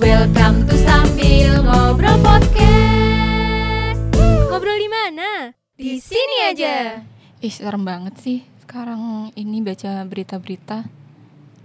Welcome 0.00 0.64
to 0.64 0.80
Sambil 0.80 1.60
Ngobrol 1.60 2.16
Podcast. 2.24 4.00
Ngobrol 4.48 4.80
di 4.80 4.88
mana? 4.88 5.52
Di 5.76 6.00
sini 6.00 6.48
aja. 6.48 7.04
Ih 7.44 7.52
serem 7.52 7.84
banget 7.84 8.16
sih 8.16 8.40
sekarang 8.64 9.28
ini 9.36 9.60
baca 9.60 10.00
berita-berita 10.08 10.88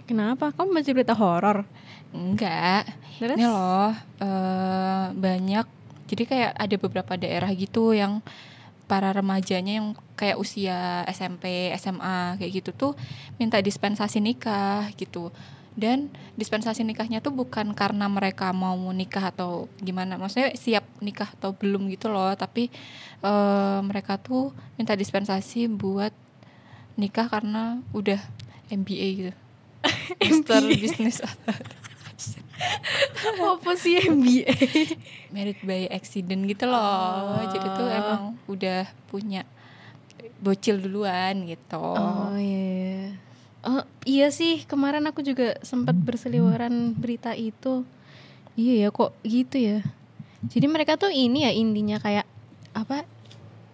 Kenapa? 0.03 0.51
Kamu 0.51 0.75
baca 0.75 0.91
berita 0.91 1.15
horor? 1.15 1.63
Enggak 2.11 2.91
Terus? 3.23 3.39
Ini 3.39 3.47
loh 3.47 3.95
eh, 4.19 5.05
banyak 5.15 5.67
Jadi 6.11 6.23
kayak 6.27 6.59
ada 6.59 6.75
beberapa 6.75 7.15
daerah 7.15 7.47
gitu 7.55 7.95
yang 7.95 8.19
para 8.91 9.15
remajanya 9.15 9.79
yang 9.79 9.87
kayak 10.19 10.35
usia 10.35 11.07
SMP, 11.07 11.71
SMA 11.79 12.35
kayak 12.35 12.51
gitu 12.51 12.71
tuh 12.75 12.93
minta 13.39 13.63
dispensasi 13.63 14.19
nikah 14.19 14.91
gitu. 14.99 15.31
Dan 15.75 16.07
dispensasi 16.39 16.87
nikahnya 16.87 17.19
tuh 17.19 17.35
bukan 17.35 17.75
karena 17.75 18.07
mereka 18.07 18.55
mau 18.55 18.75
nikah 18.95 19.35
atau 19.35 19.67
gimana, 19.83 20.15
maksudnya 20.15 20.55
siap 20.55 20.87
nikah 21.03 21.27
atau 21.35 21.51
belum 21.51 21.91
gitu 21.91 22.07
loh, 22.07 22.31
tapi 22.39 22.71
eh, 23.19 23.79
mereka 23.83 24.15
tuh 24.15 24.55
minta 24.79 24.95
dispensasi 24.95 25.67
buat 25.67 26.15
nikah 26.95 27.27
karena 27.27 27.83
udah 27.91 28.23
MBA 28.71 29.07
gitu. 29.19 29.33
Master 30.23 30.63
Business 30.65 31.19
Apa 33.35 33.75
sih 33.75 33.99
MBA? 33.99 34.55
Married 35.35 35.59
by 35.67 35.91
accident 35.91 36.47
gitu 36.47 36.65
loh. 36.65 37.35
Jadi 37.51 37.67
tuh 37.75 37.87
emang 37.91 38.39
udah 38.47 38.87
punya 39.11 39.43
bocil 40.39 40.79
duluan 40.79 41.45
gitu. 41.45 41.83
Oh 41.83 42.35
iya. 42.39 43.24
Oh 43.65 43.81
iya 44.05 44.29
sih 44.29 44.61
kemarin 44.69 45.09
aku 45.09 45.25
juga 45.25 45.57
sempat 45.65 45.97
berseliweran 45.97 46.93
berita 46.93 47.33
itu. 47.33 47.81
Iya 48.53 48.87
ya 48.87 48.89
kok 48.93 49.17
gitu 49.25 49.57
ya. 49.57 49.81
Jadi 50.45 50.65
mereka 50.69 50.95
tuh 51.01 51.09
ini 51.09 51.43
ya 51.43 51.51
intinya 51.51 51.97
kayak 51.97 52.29
apa 52.77 53.09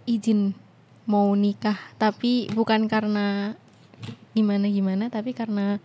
izin 0.08 0.56
mau 1.03 1.33
nikah 1.36 1.75
tapi 2.00 2.48
bukan 2.56 2.88
karena 2.88 3.58
gimana 4.31 4.72
gimana 4.72 5.11
tapi 5.11 5.36
karena 5.36 5.83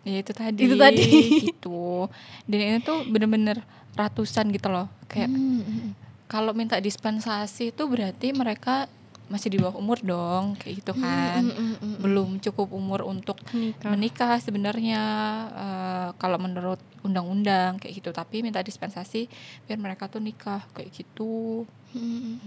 Ya 0.00 0.24
itu 0.24 0.32
tadi. 0.32 0.60
Itu 0.64 0.76
tadi. 0.80 1.04
gitu. 1.44 2.08
Dan 2.48 2.58
ini 2.60 2.78
tuh 2.80 3.04
bener-bener 3.04 3.60
ratusan 3.92 4.48
gitu 4.48 4.72
loh. 4.72 4.88
Kayak 5.12 5.28
Hmm, 5.28 5.92
kalau 6.24 6.56
minta 6.56 6.80
dispensasi 6.80 7.74
itu 7.74 7.82
berarti 7.84 8.32
mereka 8.32 8.88
masih 9.30 9.48
di 9.54 9.58
bawah 9.62 9.78
umur 9.78 10.02
dong, 10.02 10.58
kayak 10.58 10.82
gitu 10.82 10.92
kan. 10.98 11.46
mm, 11.46 11.54
mm, 11.54 11.74
mm. 11.78 11.96
Belum 12.02 12.28
cukup 12.42 12.74
umur 12.74 13.06
untuk 13.06 13.38
Nikah. 13.54 13.88
menikah 13.94 14.36
sebenarnya 14.42 15.02
eh, 15.54 16.08
kalau 16.18 16.36
menurut 16.42 16.82
undang-undang 17.06 17.78
kayak 17.78 18.02
gitu. 18.02 18.10
Tapi 18.10 18.42
minta 18.42 18.58
dispensasi 18.60 19.30
biar 19.70 19.78
mereka 19.78 20.10
tuh 20.10 20.18
nikah 20.18 20.66
kayak 20.74 20.90
gitu. 20.90 21.64
Hmm. 21.94 22.42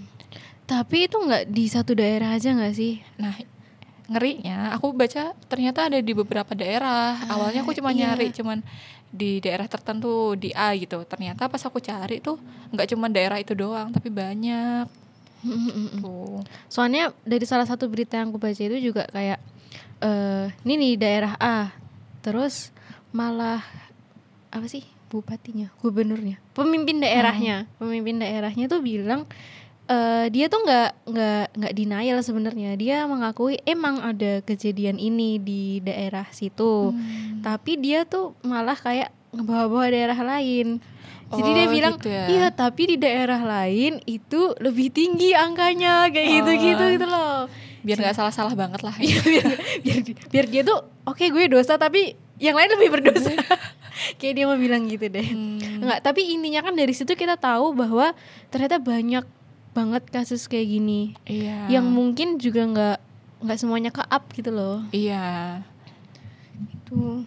Tapi 0.67 1.07
itu 1.07 1.15
nggak 1.15 1.47
di 1.47 1.65
satu 1.71 1.95
daerah 1.95 2.35
aja 2.35 2.51
nggak 2.51 2.75
sih? 2.75 2.99
Nah, 3.15 3.31
ngerinya 4.11 4.75
aku 4.75 4.91
baca 4.91 5.31
ternyata 5.47 5.87
ada 5.87 6.03
di 6.03 6.11
beberapa 6.11 6.51
daerah. 6.51 7.15
Awalnya 7.31 7.63
aku 7.63 7.71
cuma 7.79 7.95
iya. 7.95 8.11
nyari 8.11 8.35
cuman 8.35 8.59
di 9.13 9.39
daerah 9.39 9.71
tertentu 9.71 10.35
di 10.35 10.51
A 10.51 10.75
gitu. 10.75 10.99
Ternyata 11.07 11.47
pas 11.47 11.63
aku 11.63 11.79
cari 11.79 12.19
tuh 12.19 12.35
nggak 12.75 12.91
cuma 12.91 13.07
daerah 13.07 13.39
itu 13.39 13.55
doang, 13.55 13.95
tapi 13.95 14.11
banyak 14.11 15.02
tuh. 15.43 16.39
Soalnya 16.67 17.11
dari 17.23 17.43
salah 17.43 17.67
satu 17.67 17.85
berita 17.87 18.17
yang 18.17 18.31
aku 18.31 18.39
baca 18.39 18.57
itu 18.57 18.77
juga 18.79 19.05
kayak 19.11 19.39
eh 19.99 20.47
ini 20.63 20.73
nih 20.79 20.93
daerah 20.99 21.33
A, 21.39 21.71
terus 22.19 22.71
malah 23.11 23.63
apa 24.49 24.65
sih 24.67 24.83
bupatinya, 25.07 25.69
gubernurnya, 25.79 26.41
pemimpin 26.57 26.97
daerahnya, 26.97 27.69
pemimpin 27.77 28.17
daerahnya 28.17 28.65
tuh 28.65 28.81
bilang 28.81 29.29
eh 29.85 30.25
dia 30.31 30.47
tuh 30.47 30.63
nggak 30.63 30.89
nggak 31.05 31.43
nggak 31.59 31.73
denial 31.75 32.17
sebenarnya, 32.23 32.73
dia 32.79 33.03
mengakui 33.05 33.59
emang 33.63 33.99
ada 33.99 34.39
kejadian 34.41 34.95
ini 34.97 35.37
di 35.37 35.83
daerah 35.83 36.25
situ, 36.31 36.91
Hmm. 36.95 37.43
tapi 37.43 37.77
dia 37.77 38.07
tuh 38.07 38.33
malah 38.41 38.75
kayak 38.75 39.11
ngebawa-bawa 39.33 39.85
daerah 39.89 40.15
lain. 40.17 40.79
Jadi 41.27 41.49
Oh, 41.49 41.55
dia 41.55 41.65
bilang, 41.67 41.95
gitu 41.97 42.07
ya. 42.07 42.25
iya 42.29 42.47
tapi 42.49 42.93
di 42.93 42.97
daerah 42.97 43.41
lain 43.41 43.97
itu 44.05 44.53
lebih 44.61 44.93
tinggi 44.93 45.33
angkanya 45.33 46.05
kayak 46.07 46.23
Oh. 46.23 46.33
gitu-gitu 46.39 46.83
gitu 46.93 47.05
loh. 47.05 47.49
Biar 47.81 47.97
nggak 47.97 48.13
salah-salah 48.13 48.53
banget 48.53 48.79
lah. 48.79 48.93
biar, 49.01 49.49
biar 49.81 49.97
biar 50.29 50.45
dia 50.45 50.61
tuh 50.61 50.77
oke 51.03 51.25
gue 51.25 51.45
dosa 51.47 51.75
tapi 51.75 52.13
yang 52.37 52.53
lain 52.53 52.69
lebih 52.77 52.89
berdosa. 52.93 53.33
kayak 54.19 54.33
dia 54.35 54.45
mau 54.45 54.57
bilang 54.57 54.85
gitu 54.85 55.05
deh. 55.05 55.25
Hmm. 55.25 55.81
Enggak, 55.81 55.99
tapi 56.01 56.21
intinya 56.27 56.61
kan 56.61 56.73
dari 56.73 56.93
situ 56.93 57.13
kita 57.13 57.33
tahu 57.35 57.73
bahwa 57.73 58.13
ternyata 58.49 58.77
banyak 58.77 59.25
banget 59.73 60.05
kasus 60.07 60.45
kayak 60.45 60.69
gini 60.69 61.17
Iya. 61.25 61.65
yang 61.67 61.89
mungkin 61.89 62.37
juga 62.37 62.61
nggak 62.63 62.97
nggak 63.41 63.57
semuanya 63.57 63.89
ke 63.89 64.05
up 64.05 64.29
gitu 64.31 64.53
loh. 64.53 64.85
Iya. 64.89 65.61
Tuh. 66.85 67.25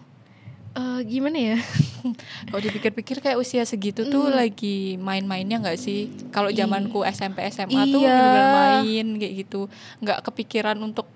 Eh, 0.77 0.99
gimana 1.03 1.37
ya? 1.37 1.57
Kalau 2.47 2.61
dipikir-pikir 2.61 3.17
kayak 3.17 3.35
usia 3.35 3.65
segitu 3.65 4.05
tuh 4.05 4.29
lagi 4.29 4.93
main-mainnya 4.97 5.57
nggak 5.57 5.75
sih? 5.75 6.05
Kalau 6.29 6.53
zamanku 6.53 7.01
SMP 7.03 7.41
SMA 7.47 7.81
tuh 7.87 7.99
Iya. 7.99 8.13
bener-bener 8.13 8.45
main 8.53 9.07
kayak 9.17 9.33
gitu, 9.39 9.59
nggak 9.99 10.21
kepikiran 10.23 10.77
untuk 10.77 11.09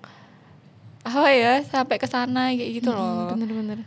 apa 1.02 1.30
ya 1.30 1.62
sampai 1.64 1.98
ke 1.98 2.06
sana 2.06 2.50
kayak 2.52 2.72
gitu 2.76 2.90
loh. 2.90 3.30
Bener-bener 3.32 3.86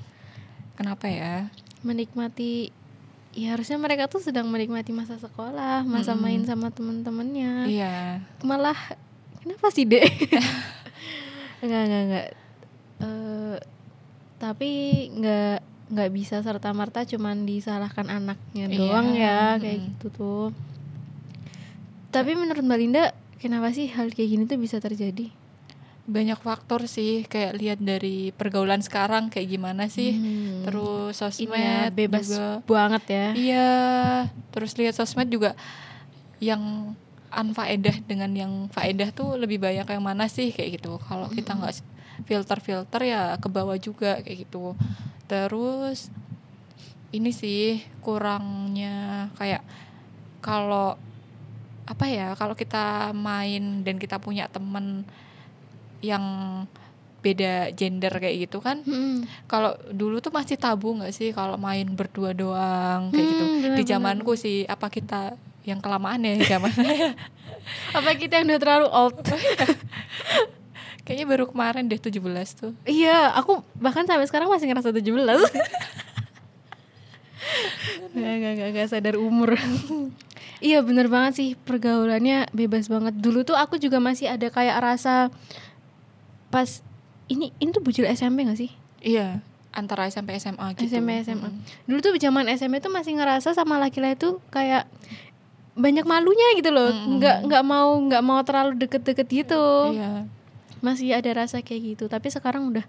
Kenapa 0.74 1.06
ya? 1.06 1.50
menikmati 1.82 2.70
ya 3.30 3.52
harusnya 3.52 3.76
mereka 3.76 4.06
tuh 4.06 4.18
sedang 4.18 4.46
menikmati 4.46 4.90
masa 4.90 5.18
sekolah, 5.18 5.82
masa 5.84 6.14
main 6.14 6.40
sama 6.42 6.70
teman-temannya. 6.70 7.66
Iya. 7.66 8.22
malah 8.40 8.78
kenapa 9.38 9.68
sih 9.68 9.84
dek 9.84 10.06
enggak 11.62 11.82
enggak 11.82 12.02
enggak 12.04 12.28
Eh, 12.96 13.56
tapi 14.44 14.70
nggak 15.08 15.56
nggak 15.88 16.10
bisa 16.12 16.44
serta 16.44 16.76
merta 16.76 17.08
cuman 17.08 17.48
disalahkan 17.48 18.12
anaknya 18.12 18.68
Iya, 18.68 18.76
doang 18.76 19.08
ya 19.16 19.56
kayak 19.56 19.78
gitu 19.88 20.06
tuh 20.12 20.46
tapi 22.12 22.36
menurut 22.36 22.60
mbak 22.60 22.78
Linda 22.78 23.04
kenapa 23.40 23.72
sih 23.72 23.88
hal 23.88 24.12
kayak 24.12 24.28
gini 24.28 24.44
tuh 24.44 24.60
bisa 24.60 24.76
terjadi 24.84 25.32
Banyak 26.04 26.36
faktor 26.44 26.84
sih 26.84 27.24
kayak 27.24 27.56
lihat 27.56 27.78
dari 27.80 28.28
pergaulan 28.36 28.84
sekarang 28.84 29.32
kayak 29.32 29.48
gimana 29.56 29.88
sih. 29.88 30.12
Hmm. 30.12 30.68
Terus 30.68 31.16
ya, 31.16 31.32
sosmed 31.32 31.96
bebas 31.96 32.28
juga. 32.28 32.60
banget 32.68 33.04
ya 33.08 33.26
Iya, 33.32 33.72
terus 34.52 34.76
lihat 34.76 34.92
sosmed 35.00 35.32
juga 35.32 35.56
yang 36.44 36.92
anfaedah 37.32 38.04
dengan 38.04 38.36
yang 38.36 38.52
faedah 38.68 39.16
tuh 39.16 39.40
lebih 39.40 39.56
banyak 39.56 39.88
yang 39.88 40.04
mana 40.04 40.28
sih 40.28 40.52
kayak 40.52 40.76
gitu. 40.76 41.00
Kalau 41.08 41.32
kita 41.32 41.56
nggak 41.56 41.72
filter-filter 42.22 43.00
ya 43.02 43.34
ke 43.36 43.48
bawah 43.48 43.74
juga 43.76 44.18
kayak 44.18 44.38
gitu. 44.44 44.78
Terus 45.24 46.08
ini 47.10 47.30
sih 47.30 47.82
kurangnya 47.98 49.28
kayak 49.34 49.62
kalau 50.38 50.94
apa 51.84 52.04
ya 52.04 52.32
kalau 52.32 52.52
kita 52.52 53.12
main 53.12 53.82
dan 53.82 53.96
kita 53.96 54.16
punya 54.16 54.46
temen 54.46 55.04
yang 56.00 56.24
beda 57.20 57.72
gender 57.72 58.12
kayak 58.12 58.36
gitu 58.42 58.58
kan 58.58 58.84
Hmm. 58.84 59.24
kalau 59.44 59.72
dulu 59.88 60.20
tuh 60.20 60.28
masih 60.28 60.56
tabu 60.56 60.92
nggak 60.92 61.08
sih 61.10 61.30
kalau 61.30 61.56
main 61.56 61.88
berdua 61.88 62.32
doang 62.32 63.08
kayak 63.08 63.24
gitu 63.26 63.40
Hmm, 63.42 63.52
di 63.52 63.60
benar-benar. 63.64 63.88
zamanku 63.88 64.32
sih 64.34 64.64
apa 64.64 64.88
kita 64.88 65.32
yang 65.64 65.80
kelamaan 65.80 66.20
ya 66.20 66.36
zamannya 66.50 67.16
apa 67.96 68.10
kita 68.14 68.36
yang 68.36 68.46
udah 68.46 68.60
terlalu 68.60 68.88
old 68.90 69.16
kayaknya 71.04 71.26
baru 71.28 71.44
kemarin 71.46 71.88
deh 71.88 72.00
17 72.00 72.20
tuh. 72.56 72.72
Iya 72.84 73.32
aku 73.36 73.60
bahkan 73.76 74.04
sampai 74.08 74.24
sekarang 74.26 74.48
masih 74.48 74.68
ngerasa 74.68 74.90
17 74.90 75.04
Nggak, 78.14 78.34
nggak, 78.40 78.52
nggak, 78.56 78.68
nggak 78.72 78.88
sadar 78.88 79.16
umur. 79.20 79.58
Iya 80.64 80.80
bener 80.80 81.12
banget 81.12 81.32
sih. 81.36 81.50
Pergaulannya 81.60 82.48
bebas 82.54 82.88
banget. 82.88 83.14
Dulu 83.18 83.44
tuh 83.44 83.58
aku 83.58 83.76
juga 83.76 84.00
masih 84.00 84.30
ada 84.32 84.48
kayak 84.48 84.80
rasa 84.80 85.28
Pas 86.48 86.80
ini 87.26 87.50
ini 87.58 87.74
tuh 87.74 87.82
bujil 87.82 88.06
SMP 88.06 88.46
gak 88.46 88.60
sih? 88.60 88.70
iya 89.04 89.42
antara 89.74 90.06
SMP 90.06 90.38
SMA 90.38 90.72
gitu. 90.78 90.86
SMP 90.86 91.20
SMA 91.26 91.50
Mm. 91.50 91.60
Dulu 91.90 91.98
tuh 92.00 92.12
zaman 92.16 92.46
SMP 92.54 92.78
tuh 92.78 92.94
masih 92.94 93.18
ngerasa 93.18 93.52
sama 93.52 93.76
laki-laki 93.76 94.16
tuh 94.16 94.38
kayak 94.48 94.86
banyak 95.74 96.06
malunya 96.06 96.54
gitu 96.54 96.70
loh. 96.70 96.94
Mm-mm. 96.94 97.18
nggak 97.18 97.36
nggak 97.50 97.64
mau 97.66 97.90
nggak 97.98 98.22
mau 98.22 98.40
terlalu 98.46 98.78
deket-deket 98.86 99.26
gitu. 99.26 99.64
Iya 99.92 100.30
masih 100.84 101.16
ada 101.16 101.30
rasa 101.34 101.58
kayak 101.58 101.96
gitu. 101.96 102.04
Tapi 102.06 102.28
sekarang 102.28 102.68
udah 102.68 102.84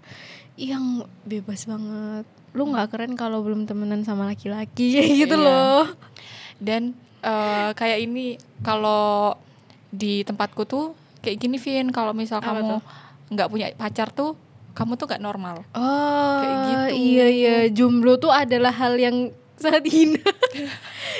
yang 0.54 0.84
bebas 1.24 1.64
banget. 1.64 2.28
Lu 2.52 2.68
nggak 2.68 2.88
keren 2.88 3.12
kalau 3.14 3.40
belum 3.40 3.64
temenan 3.64 4.04
sama 4.04 4.28
laki-laki 4.28 4.92
kayak 4.94 5.12
gitu 5.18 5.34
Iya. 5.34 5.42
loh. 5.42 5.84
Dan 6.56 6.92
eh, 7.20 7.70
kayak 7.72 7.98
ini 8.02 8.36
kalau 8.60 9.32
di 9.88 10.20
tempatku 10.20 10.62
tuh 10.62 10.92
kayak 11.20 11.36
gini 11.38 11.56
Vin. 11.56 11.88
Kalau 11.88 12.12
misal 12.12 12.38
Apa 12.38 12.52
kamu 12.52 12.76
nggak 13.32 13.48
punya 13.48 13.66
pacar 13.72 14.08
tuh 14.10 14.36
kamu 14.70 14.94
tuh 14.94 15.08
nggak 15.08 15.20
normal. 15.20 15.64
Oh 15.72 16.36
Kayak 16.36 16.56
gitu. 16.62 16.84
iya 16.94 17.26
iya. 17.26 17.56
Jomblo 17.66 18.16
tuh 18.16 18.28
adalah 18.28 18.70
hal 18.70 18.94
yang 18.94 19.32
sangat 19.56 19.88
hina. 19.88 20.20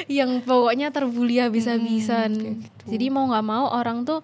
Yang 0.06 0.44
pokoknya 0.44 0.92
terbuli 0.92 1.40
habis-habisan. 1.40 2.30
Hmm, 2.32 2.60
gitu. 2.60 2.84
jadi 2.86 3.06
mau 3.08 3.24
nggak 3.24 3.46
mau 3.46 3.72
orang 3.72 4.04
tuh 4.04 4.20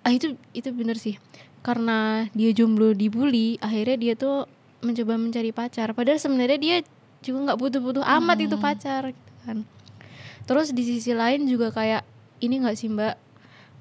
ah 0.00 0.10
itu 0.10 0.32
itu 0.50 0.70
bener 0.70 0.96
sih 0.96 1.18
karena 1.60 2.24
dia 2.32 2.50
jomblo 2.50 2.92
dibully 2.92 3.60
akhirnya 3.60 3.96
dia 3.96 4.14
tuh 4.14 4.48
mencoba 4.80 5.14
mencari 5.14 5.52
pacar. 5.52 5.92
Padahal 5.92 6.16
sebenarnya 6.16 6.56
dia 6.56 6.76
juga 7.20 7.52
nggak 7.52 7.58
butuh-butuh 7.60 8.04
amat 8.20 8.38
itu 8.40 8.56
Hmm. 8.56 8.64
pacar 8.64 9.02
gitu 9.12 9.32
kan. 9.44 9.58
Terus 10.44 10.72
di 10.72 10.82
sisi 10.82 11.12
lain 11.12 11.44
juga 11.44 11.68
kayak 11.68 12.00
ini 12.40 12.64
nggak 12.64 12.76
sih 12.76 12.88
mbak? 12.88 13.14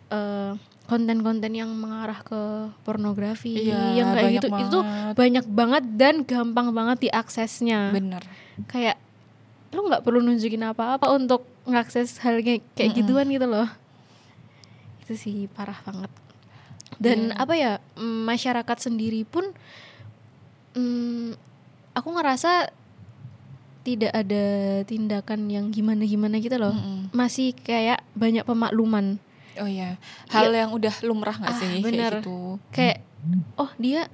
Eh, 0.09 0.53
konten-konten 0.85 1.53
yang 1.53 1.69
mengarah 1.69 2.19
ke 2.19 2.41
pornografi 2.81 3.69
Iya, 3.69 3.93
yang 3.93 4.09
kayak 4.11 4.31
gitu. 4.41 4.47
Itu 4.49 4.79
banget. 4.81 5.13
banyak 5.15 5.45
banget 5.47 5.83
dan 5.95 6.15
gampang 6.25 6.73
banget 6.73 6.97
diaksesnya. 7.05 7.93
Bener. 7.93 8.25
Kayak 8.65 8.97
lu 9.69 9.85
nggak 9.85 10.01
perlu 10.01 10.19
nunjukin 10.19 10.65
apa-apa 10.65 11.13
untuk 11.13 11.45
ngakses 11.63 12.17
hal 12.19 12.41
kayak 12.41 12.65
kayak 12.73 12.91
Mm-mm. 12.91 12.99
gituan 13.05 13.29
gitu 13.29 13.45
loh. 13.45 13.69
Itu 15.05 15.13
sih 15.13 15.45
parah 15.47 15.77
banget 15.85 16.09
dan 16.97 17.29
Iya. 17.29 17.37
apa 17.37 17.53
ya 17.53 17.71
mm, 17.93 18.19
masyarakat 18.25 18.77
sendiri 18.79 19.21
pun 19.23 19.45
mm, 20.73 21.37
aku 21.93 22.09
ngerasa 22.09 22.73
tidak 23.81 24.11
ada 24.11 24.43
tindakan 24.83 25.47
yang 25.47 25.65
gimana 25.69 26.03
gimana 26.03 26.35
gitu 26.37 26.55
loh 26.55 26.71
Mm-mm. 26.71 27.09
masih 27.11 27.55
kayak 27.55 28.03
banyak 28.13 28.43
pemakluman 28.43 29.17
oh 29.57 29.67
iya 29.67 29.95
hal 30.27 30.51
yang 30.51 30.69
udah 30.69 30.93
lumrah 31.01 31.35
nggak 31.35 31.51
Ah, 31.51 31.59
sih 31.59 31.73
bener. 31.79 32.13
kayak 32.13 32.23
gitu 32.23 32.39
kayak 32.71 32.97
oh 33.55 33.71
dia 33.75 34.07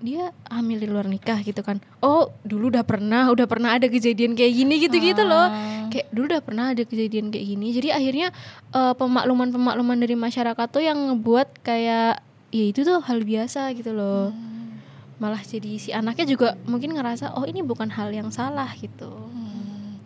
dia 0.00 0.32
hamil 0.46 0.80
di 0.80 0.88
luar 0.88 1.04
nikah 1.06 1.36
gitu 1.38 1.60
kan 1.60 1.76
oh 2.00 2.32
dulu 2.40 2.68
udah 2.68 2.82
pernah 2.82 3.28
udah 3.28 3.44
pernah 3.44 3.76
ada 3.76 3.86
kejadian 3.86 4.32
kayak 4.32 4.52
gini 4.54 4.74
gitu 4.80 4.96
gitu 4.96 5.22
loh 5.22 5.46
Ah. 5.46 5.79
Kayak 5.90 6.06
dulu 6.08 6.30
udah 6.30 6.40
pernah 6.40 6.66
ada 6.70 6.82
kejadian 6.82 7.28
kayak 7.28 7.46
gini 7.46 7.68
jadi 7.70 7.88
akhirnya 7.92 8.28
eh, 8.70 8.94
pemakluman-pemakluman 8.94 9.98
dari 9.98 10.14
masyarakat 10.14 10.66
tuh 10.66 10.80
yang 10.80 10.98
ngebuat 11.10 11.60
kayak 11.60 12.22
ya 12.50 12.64
itu 12.66 12.80
tuh 12.80 12.98
hal 13.00 13.20
biasa 13.20 13.70
gitu 13.74 13.90
loh 13.90 14.30
Hmm. 14.30 14.80
malah 15.18 15.38
jadi 15.38 15.76
si 15.76 15.90
anaknya 15.90 16.24
juga 16.24 16.48
mungkin 16.64 16.94
ngerasa 16.94 17.36
oh 17.36 17.44
ini 17.44 17.60
bukan 17.60 17.90
hal 17.90 18.08
yang 18.08 18.30
salah 18.30 18.72
gitu 18.74 19.10
Hmm, 19.28 20.00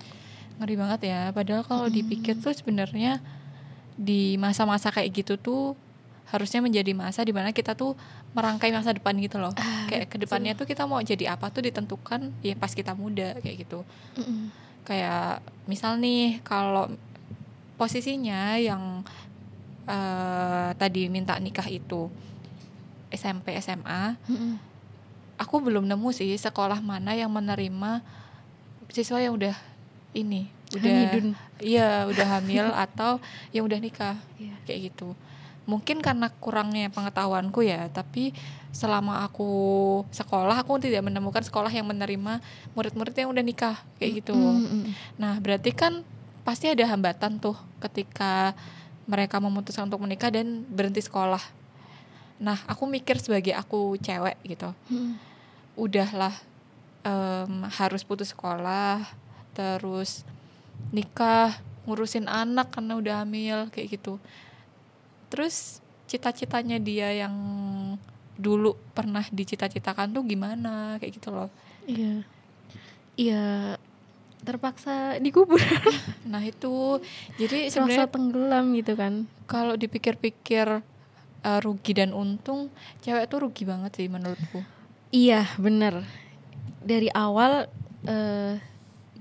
ngeri 0.59 0.75
banget 0.75 1.01
ya. 1.07 1.21
Padahal 1.31 1.63
kalau 1.63 1.87
dipikir 1.87 2.35
tuh 2.37 2.51
sebenarnya 2.51 3.23
di 3.95 4.35
masa-masa 4.37 4.91
kayak 4.91 5.15
gitu 5.15 5.35
tuh 5.35 5.63
harusnya 6.27 6.59
menjadi 6.59 6.91
masa 6.93 7.23
di 7.23 7.31
mana 7.31 7.51
kita 7.51 7.75
tuh 7.75 7.95
merangkai 8.33 8.71
masa 8.71 8.91
depan 8.91 9.15
gitu 9.19 9.39
loh. 9.39 9.55
Ah, 9.55 9.87
kayak 9.87 10.11
ke 10.11 10.17
depannya 10.17 10.53
tuh 10.53 10.67
kita 10.67 10.83
mau 10.83 10.99
jadi 10.99 11.31
apa 11.31 11.47
tuh 11.49 11.63
ditentukan 11.63 12.35
ya 12.43 12.55
pas 12.55 12.71
kita 12.71 12.91
muda 12.93 13.39
kayak 13.39 13.67
gitu. 13.67 13.87
Mm-mm. 14.19 14.51
Kayak 14.85 15.41
misal 15.65 15.97
nih 15.97 16.39
kalau 16.41 16.93
posisinya 17.75 18.55
yang 18.57 19.03
eh, 19.85 20.69
tadi 20.75 21.09
minta 21.09 21.37
nikah 21.37 21.67
itu 21.67 22.09
SMP 23.11 23.55
SMA 23.59 24.17
Mm-mm. 24.27 24.59
aku 25.37 25.59
belum 25.61 25.85
nemu 25.85 26.09
sih 26.11 26.35
sekolah 26.35 26.79
mana 26.79 27.13
yang 27.13 27.29
menerima 27.29 28.01
siswa 28.89 29.19
yang 29.19 29.35
udah 29.35 29.57
ini 30.13 30.47
udah 30.75 30.95
iya 31.61 32.07
udah 32.07 32.27
hamil 32.33 32.67
atau 32.71 33.19
yang 33.51 33.65
udah 33.65 33.79
nikah 33.79 34.17
Iya. 34.37 34.55
kayak 34.65 34.81
gitu 34.91 35.15
mungkin 35.65 36.05
karena 36.05 36.29
kurangnya 36.29 36.93
pengetahuanku 36.93 37.65
ya 37.65 37.89
tapi 37.89 38.37
selama 38.75 39.25
aku 39.25 39.49
sekolah 40.13 40.61
aku 40.61 40.83
tidak 40.83 41.07
menemukan 41.07 41.41
sekolah 41.41 41.73
yang 41.73 41.89
menerima 41.89 42.43
murid-murid 42.77 43.15
yang 43.17 43.31
udah 43.33 43.45
nikah 43.45 43.77
kayak 43.97 44.25
gitu. 44.25 44.35
Mm-mm. 44.37 44.93
nah 45.17 45.41
berarti 45.41 45.73
kan 45.73 46.05
pasti 46.45 46.69
ada 46.69 46.85
hambatan 46.85 47.41
tuh 47.41 47.57
ketika 47.81 48.53
mereka 49.09 49.41
memutuskan 49.41 49.89
untuk 49.89 50.01
menikah 50.05 50.33
dan 50.33 50.65
berhenti 50.69 51.01
sekolah. 51.01 51.41
Nah 52.41 52.61
aku 52.69 52.85
mikir 52.89 53.17
sebagai 53.21 53.57
aku 53.57 53.97
cewek 54.01 54.37
gitu. 54.45 54.73
Udahlah 55.77 56.33
em, 57.05 57.69
harus 57.69 58.05
putus 58.05 58.33
sekolah 58.33 59.05
terus 59.55 60.27
nikah 60.91 61.57
ngurusin 61.87 62.27
anak 62.27 62.75
karena 62.75 62.99
udah 62.99 63.15
hamil 63.23 63.71
kayak 63.71 64.01
gitu 64.01 64.19
terus 65.35 65.83
cita-citanya 66.07 66.79
dia 66.79 67.11
yang 67.11 67.35
dulu 68.39 68.79
pernah 68.95 69.27
dicita-citakan 69.27 70.15
tuh 70.15 70.23
gimana 70.23 70.95
kayak 71.03 71.19
gitu 71.19 71.35
loh 71.35 71.51
Iya. 71.85 72.25
Iya 73.15 73.45
terpaksa 74.45 75.21
dikubur. 75.21 75.61
nah 76.33 76.41
itu 76.41 77.01
jadi 77.41 77.69
sebenarnya 77.69 78.09
tenggelam 78.09 78.73
gitu 78.77 78.95
kan. 78.95 79.27
kalau 79.51 79.75
dipikir-pikir 79.75 80.81
eh, 81.45 81.59
rugi 81.61 81.93
dan 81.93 82.15
untung 82.17 82.73
cewek 83.05 83.27
tuh 83.29 83.45
rugi 83.45 83.67
banget 83.67 83.93
sih 84.01 84.07
menurutku 84.09 84.63
Iya, 85.15 85.47
bener 85.63 86.03
Dari 86.85 87.07
awal 87.15 87.69
eh 88.05 88.59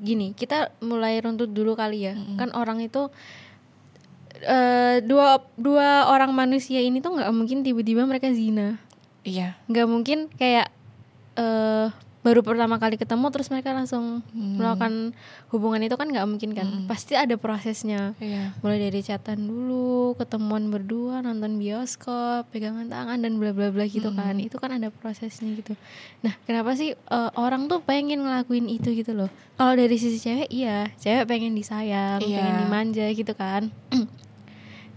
gini, 0.03 0.35
kita 0.35 0.75
mulai 0.83 1.23
runtut 1.23 1.55
dulu 1.55 1.79
kali 1.79 2.11
ya. 2.11 2.13
Mm-mm. 2.13 2.35
Kan 2.35 2.51
orang 2.51 2.83
itu 2.83 3.07
eh 4.45 4.97
dua 5.01 5.27
dua 5.55 5.87
orang 6.07 6.31
manusia 6.31 6.77
ini 6.77 6.99
tuh 6.99 7.15
nggak 7.15 7.31
mungkin 7.31 7.61
tiba-tiba 7.61 8.03
mereka 8.03 8.27
zina. 8.29 8.77
iya 9.21 9.55
nggak 9.65 9.87
mungkin 9.87 10.27
kayak 10.33 10.67
eh 11.33 11.87
baru 12.19 12.39
pertama 12.39 12.75
kali 12.77 12.95
ketemu 12.95 13.27
terus 13.29 13.47
mereka 13.47 13.71
langsung 13.71 14.23
Hmm. 14.31 14.55
melakukan 14.55 15.11
hubungan 15.49 15.83
itu 15.83 15.91
kan 15.93 16.07
nggak 16.07 16.23
mungkin 16.23 16.51
kan 16.51 16.63
Mm-mm. 16.65 16.87
pasti 16.87 17.15
ada 17.15 17.35
prosesnya 17.35 18.15
iya 18.17 18.55
mulai 18.59 18.79
dari 18.79 18.99
chatan 18.99 19.43
dulu 19.43 20.15
ketemuan 20.15 20.67
berdua 20.67 21.19
nonton 21.19 21.59
bioskop 21.59 22.47
pegangan 22.47 22.87
tangan 22.87 23.19
dan 23.19 23.35
bla 23.35 23.51
bla 23.51 23.67
bla 23.69 23.83
gitu 23.85 24.07
kan 24.09 24.39
Mm-mm. 24.39 24.47
itu 24.47 24.55
kan 24.55 24.71
ada 24.71 24.87
prosesnya 24.89 25.51
gitu 25.51 25.75
nah 26.19 26.31
kenapa 26.43 26.71
sih 26.73 26.95
eh, 26.95 27.29
orang 27.35 27.67
tuh 27.67 27.79
pengen 27.81 28.23
ngelakuin 28.23 28.67
itu 28.67 28.91
gitu 28.93 29.11
loh 29.13 29.27
kalau 29.53 29.75
dari 29.75 29.95
sisi 29.95 30.15
cewek 30.17 30.47
iya 30.47 30.95
cewek 30.95 31.27
pengen 31.27 31.51
disayang 31.51 32.19
Iya. 32.19 32.39
pengen 32.39 32.55
dimanja 32.61 33.05
gitu 33.09 33.33
kan 33.33 33.67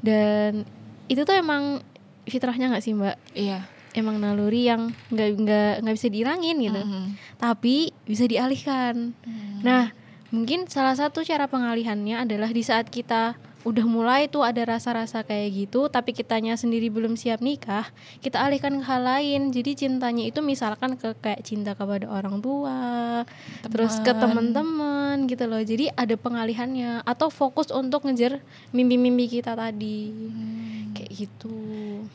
dan 0.01 0.65
itu 1.07 1.23
tuh 1.23 1.35
emang 1.35 1.81
fitrahnya 2.27 2.73
nggak 2.73 2.85
sih 2.85 2.93
mbak 2.93 3.17
iya 3.33 3.65
emang 3.95 4.19
naluri 4.19 4.69
yang 4.69 4.93
nggak 5.09 5.29
nggak 5.39 5.73
nggak 5.81 5.95
bisa 5.95 6.09
dihilangin 6.11 6.57
gitu 6.61 6.83
Mm-mm. 6.83 7.05
tapi 7.39 7.95
bisa 8.05 8.27
dialihkan 8.27 9.17
Hmm. 9.23 9.61
nah 9.63 9.85
mungkin 10.29 10.67
salah 10.67 10.93
satu 10.93 11.23
cara 11.23 11.47
pengalihannya 11.47 12.27
adalah 12.27 12.51
di 12.51 12.61
saat 12.61 12.91
kita 12.91 13.39
udah 13.67 13.83
mulai 13.83 14.31
tuh 14.31 14.47
ada 14.47 14.63
rasa-rasa 14.63 15.27
kayak 15.27 15.67
gitu 15.67 15.91
tapi 15.91 16.15
kitanya 16.15 16.55
sendiri 16.55 16.87
belum 16.87 17.19
siap 17.19 17.43
nikah 17.43 17.91
kita 18.23 18.39
alihkan 18.39 18.79
ke 18.79 18.85
hal 18.87 19.03
lain 19.03 19.51
jadi 19.51 19.75
cintanya 19.75 20.23
itu 20.23 20.39
misalkan 20.39 20.95
ke 20.95 21.19
kayak 21.19 21.43
cinta 21.43 21.75
kepada 21.75 22.07
orang 22.07 22.39
tua 22.39 23.27
terus 23.67 23.99
ke 24.07 24.15
Teman. 24.15 24.55
teman-teman 24.55 25.27
gitu 25.27 25.51
loh 25.51 25.59
jadi 25.59 25.91
ada 25.99 26.15
pengalihannya 26.15 27.03
atau 27.03 27.27
fokus 27.27 27.75
untuk 27.75 28.07
ngejar 28.07 28.39
mimpi-mimpi 28.71 29.43
kita 29.43 29.59
tadi 29.59 30.15
Hmm. 30.15 30.95
kayak 30.95 31.11
gitu 31.13 31.57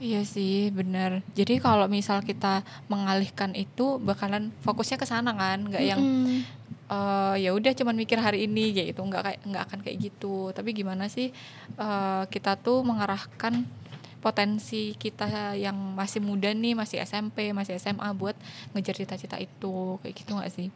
Iya 0.01 0.25
sih 0.25 0.73
benar. 0.73 1.21
Jadi 1.37 1.61
kalau 1.61 1.85
misal 1.85 2.25
kita 2.25 2.65
mengalihkan 2.89 3.53
itu 3.53 4.01
bakalan 4.01 4.49
fokusnya 4.65 4.97
ke 4.97 5.05
sana 5.05 5.29
kan, 5.37 5.61
nggak 5.69 5.83
yang 5.85 6.01
Eh, 6.91 7.35
ya 7.47 7.55
udah 7.55 7.71
cuman 7.71 7.95
mikir 7.95 8.19
hari 8.19 8.51
ini 8.51 8.75
gitu, 8.75 8.99
nggak 8.99 9.23
kayak 9.23 9.39
nggak 9.47 9.63
akan 9.63 9.79
kayak 9.79 9.97
gitu. 10.11 10.51
Tapi 10.51 10.75
gimana 10.75 11.07
sih 11.07 11.31
eh, 11.79 12.23
kita 12.27 12.59
tuh 12.59 12.83
mengarahkan 12.83 13.63
potensi 14.21 14.93
kita 14.99 15.57
yang 15.57 15.73
masih 15.97 16.21
muda 16.21 16.51
nih, 16.53 16.77
masih 16.77 17.01
SMP, 17.01 17.55
masih 17.55 17.79
SMA 17.79 18.05
buat 18.13 18.35
ngejar 18.75 18.93
cita-cita 19.01 19.39
itu 19.41 19.97
kayak 20.03 20.13
gitu 20.13 20.31
nggak 20.37 20.51
sih? 20.51 20.67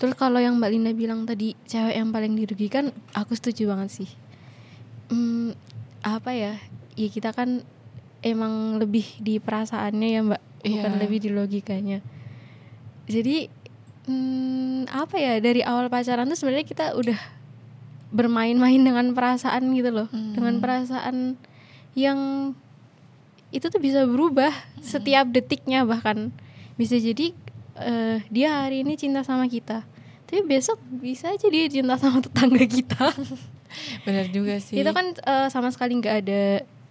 Terus 0.00 0.14
kalau 0.16 0.40
yang 0.40 0.56
Mbak 0.56 0.70
Linda 0.72 0.92
bilang 0.96 1.26
tadi 1.28 1.52
cewek 1.68 1.92
yang 2.00 2.14
paling 2.14 2.32
dirugikan, 2.32 2.88
aku 3.12 3.36
setuju 3.36 3.68
banget 3.74 3.92
sih. 3.92 4.10
Hmm, 5.12 5.52
apa 6.00 6.32
ya? 6.32 6.54
Ya 6.96 7.08
kita 7.12 7.34
kan 7.36 7.60
emang 8.24 8.80
lebih 8.80 9.04
di 9.20 9.36
perasaannya 9.36 10.08
ya 10.08 10.20
Mbak, 10.24 10.42
bukan 10.64 10.92
Iya. 10.96 11.00
lebih 11.02 11.18
di 11.20 11.30
logikanya. 11.34 11.98
Jadi 13.04 13.48
hmm, 14.08 14.88
apa 14.88 15.16
ya? 15.16 15.36
Dari 15.38 15.60
awal 15.60 15.86
pacaran 15.86 16.26
tuh 16.26 16.34
sebenarnya 16.34 16.64
kita 16.64 16.86
udah 16.92 17.18
bermain-main 18.08 18.80
dengan 18.80 19.12
perasaan 19.12 19.68
gitu 19.70 19.92
loh, 19.92 20.08
Hmm. 20.08 20.32
dengan 20.32 20.54
perasaan 20.58 21.36
yang 21.92 22.18
itu 23.48 23.64
tuh 23.64 23.78
bisa 23.78 24.04
berubah 24.04 24.52
setiap 24.78 25.28
detiknya 25.28 25.80
bahkan 25.82 26.28
bisa 26.74 26.94
jadi 26.94 27.32
eh, 27.76 28.20
dia 28.28 28.62
hari 28.62 28.80
ini 28.80 28.92
cinta 28.94 29.20
sama 29.22 29.44
kita 29.46 29.88
tapi 30.24 30.40
besok 30.42 30.76
bisa 30.92 31.28
aja 31.28 31.48
dia 31.48 31.64
cinta 31.66 31.96
sama 31.96 32.20
tetangga 32.20 32.60
kita 32.62 33.08
Benar 34.04 34.28
juga 34.28 34.56
sih. 34.58 34.76
itu 34.76 34.90
kan 34.90 35.16
eh, 35.16 35.48
sama 35.48 35.68
sekali 35.68 35.96
nggak 35.96 36.16
ada 36.22 36.42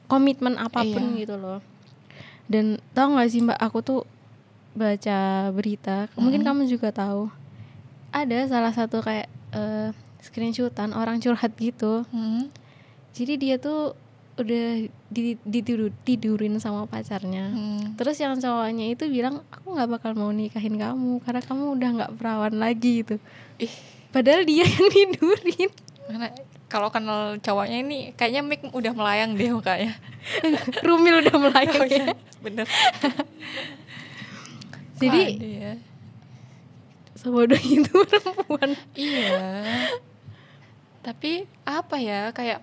komitmen 0.07 0.57
apa 0.57 0.81
pun 0.83 1.13
Iya. 1.13 1.23
gitu 1.23 1.35
loh 1.37 1.61
dan 2.45 2.81
tau 2.91 3.11
nggak 3.11 3.29
sih 3.29 3.41
mbak 3.43 3.59
aku 3.59 3.79
tuh 3.79 4.01
baca 4.77 5.19
berita 5.51 6.07
mungkin 6.13 6.39
Mm-mm. 6.39 6.49
kamu 6.55 6.69
juga 6.69 6.89
tahu 6.91 7.27
ada 8.09 8.45
salah 8.45 8.71
satu 8.71 9.01
kayak 9.01 9.25
eh, 9.51 9.89
screenshotan 10.19 10.91
orang 10.91 11.17
curhat 11.17 11.51
gitu 11.53 12.05
Hmm. 12.07 12.47
jadi 13.11 13.33
dia 13.35 13.55
tuh 13.57 13.97
udah 14.35 14.85
di- 15.09 15.41
ditidur 15.41 15.89
tidurin 16.03 16.55
sama 16.57 16.85
pacarnya 16.85 17.49
Hmm. 17.49 17.83
terus 17.93 18.15
yang 18.15 18.33
cowoknya 18.33 18.85
itu 18.87 19.05
bilang 19.07 19.41
aku 19.49 19.73
nggak 19.73 19.89
bakal 19.91 20.11
mau 20.13 20.29
nikahin 20.29 20.75
kamu 20.75 21.19
karena 21.19 21.41
kamu 21.41 21.63
udah 21.73 21.89
nggak 21.91 22.11
perawan 22.15 22.53
lagi 22.53 23.01
gitu 23.01 23.17
Ih. 23.57 23.73
padahal 24.07 24.41
dia 24.43 24.61
yang 24.69 24.87
tidurin 24.87 25.69
Mana 26.05 26.31
kalau 26.67 26.87
kenal 26.87 27.35
cowoknya 27.37 27.81
ini 27.81 28.11
kayaknya 28.13 28.39
mic 28.41 28.63
udah 28.65 28.91
melayang 28.91 29.35
deh 29.35 29.51
mukanya. 29.51 29.91
rumil 30.87 31.19
udah 31.19 31.35
melayang 31.37 31.75
Oh, 31.75 31.83
ya 31.83 31.95
iya, 32.01 32.15
bener. 32.39 32.63
Jadi 34.99 35.19
ada 35.35 35.47
ya? 35.47 35.73
sebodoh 37.13 37.57
itu 37.57 37.89
perempuan. 38.09 38.77
Iya. 38.93 39.45
Tapi 41.01 41.47
apa 41.63 41.95
ya 41.97 42.29
kayak 42.29 42.59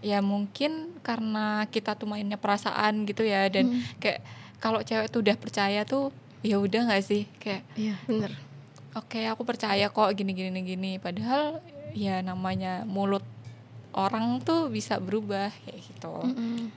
ya 0.00 0.18
mungkin 0.20 0.96
karena 1.00 1.68
kita 1.68 1.92
tuh 1.92 2.08
mainnya 2.08 2.40
perasaan 2.40 3.04
gitu 3.04 3.20
ya 3.20 3.50
dan 3.52 3.68
Hmm. 3.68 3.84
kayak 4.00 4.24
kalau 4.56 4.80
cewek 4.80 5.08
tuh 5.08 5.20
udah 5.20 5.36
percaya 5.36 5.84
tuh 5.84 6.08
ya 6.40 6.56
udah 6.56 6.88
nggak 6.88 7.04
sih 7.04 7.28
kayak 7.36 7.64
Iya 7.74 8.00
bener. 8.04 8.32
oke 8.92 9.20
aku 9.28 9.44
percaya 9.44 9.86
kok 9.86 10.08
gini 10.12 10.32
gini 10.32 10.60
gini, 10.62 10.92
padahal 10.96 11.60
ya 11.92 12.20
namanya 12.20 12.84
mulut 12.84 13.20
orang 13.92 14.40
tuh 14.40 14.66
bisa 14.66 14.96
berubah 14.96 15.52
kayak 15.60 15.80
gitu. 15.84 16.14
Mm-mm. 16.24 16.72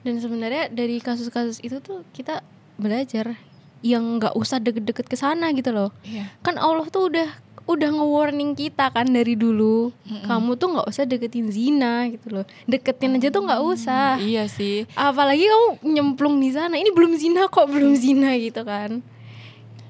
Dan 0.00 0.16
sebenarnya 0.16 0.70
dari 0.70 0.96
kasus-kasus 0.96 1.60
itu 1.60 1.76
tuh 1.78 2.08
kita 2.10 2.40
belajar 2.76 3.36
yang 3.80 4.18
nggak 4.18 4.32
usah 4.32 4.56
deket-deket 4.56 5.04
ke 5.04 5.14
sana 5.14 5.50
gitu 5.50 5.70
loh. 5.70 5.90
Iya. 6.02 6.28
Kan 6.40 6.56
Allah 6.56 6.84
tuh 6.86 7.08
udah 7.08 7.28
udah 7.64 7.86
nge-warning 7.88 8.52
kita 8.52 8.90
kan 8.90 9.06
dari 9.06 9.32
dulu. 9.32 9.94
Mm-mm. 10.02 10.26
Kamu 10.26 10.50
tuh 10.54 10.74
nggak 10.74 10.86
usah 10.86 11.04
deketin 11.04 11.48
zina 11.48 12.08
gitu 12.08 12.28
loh. 12.32 12.44
Deketin 12.64 13.14
aja 13.14 13.28
tuh 13.28 13.40
nggak 13.40 13.62
usah. 13.62 14.18
Iya 14.18 14.44
sih. 14.46 14.90
Apalagi 14.92 15.46
kamu 15.46 15.66
nyemplung 15.86 16.36
di 16.36 16.50
sana. 16.50 16.74
Ini 16.74 16.90
belum 16.90 17.14
zina 17.14 17.46
kok, 17.46 17.66
belum 17.66 17.94
zina 17.94 18.34
gitu 18.34 18.60
kan. 18.62 18.98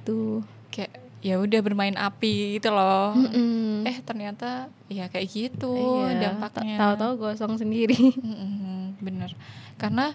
Tuh. 0.03 0.45
Kayak 0.69 0.93
ya 1.21 1.37
udah 1.37 1.61
bermain 1.61 1.97
api 1.97 2.57
gitu 2.57 2.69
loh. 2.69 3.13
Mm-mm. 3.13 3.83
Eh 3.83 3.97
ternyata 4.01 4.69
ya 4.87 5.09
kayak 5.09 5.27
gitu 5.27 5.73
Iya, 6.05 6.33
dampaknya. 6.33 6.77
ta- 6.77 6.95
Tahu-tahu 6.97 7.13
gosong 7.19 7.57
sendiri. 7.57 8.13
Mm-mm, 8.17 9.01
bener 9.01 9.33
karena 9.77 10.13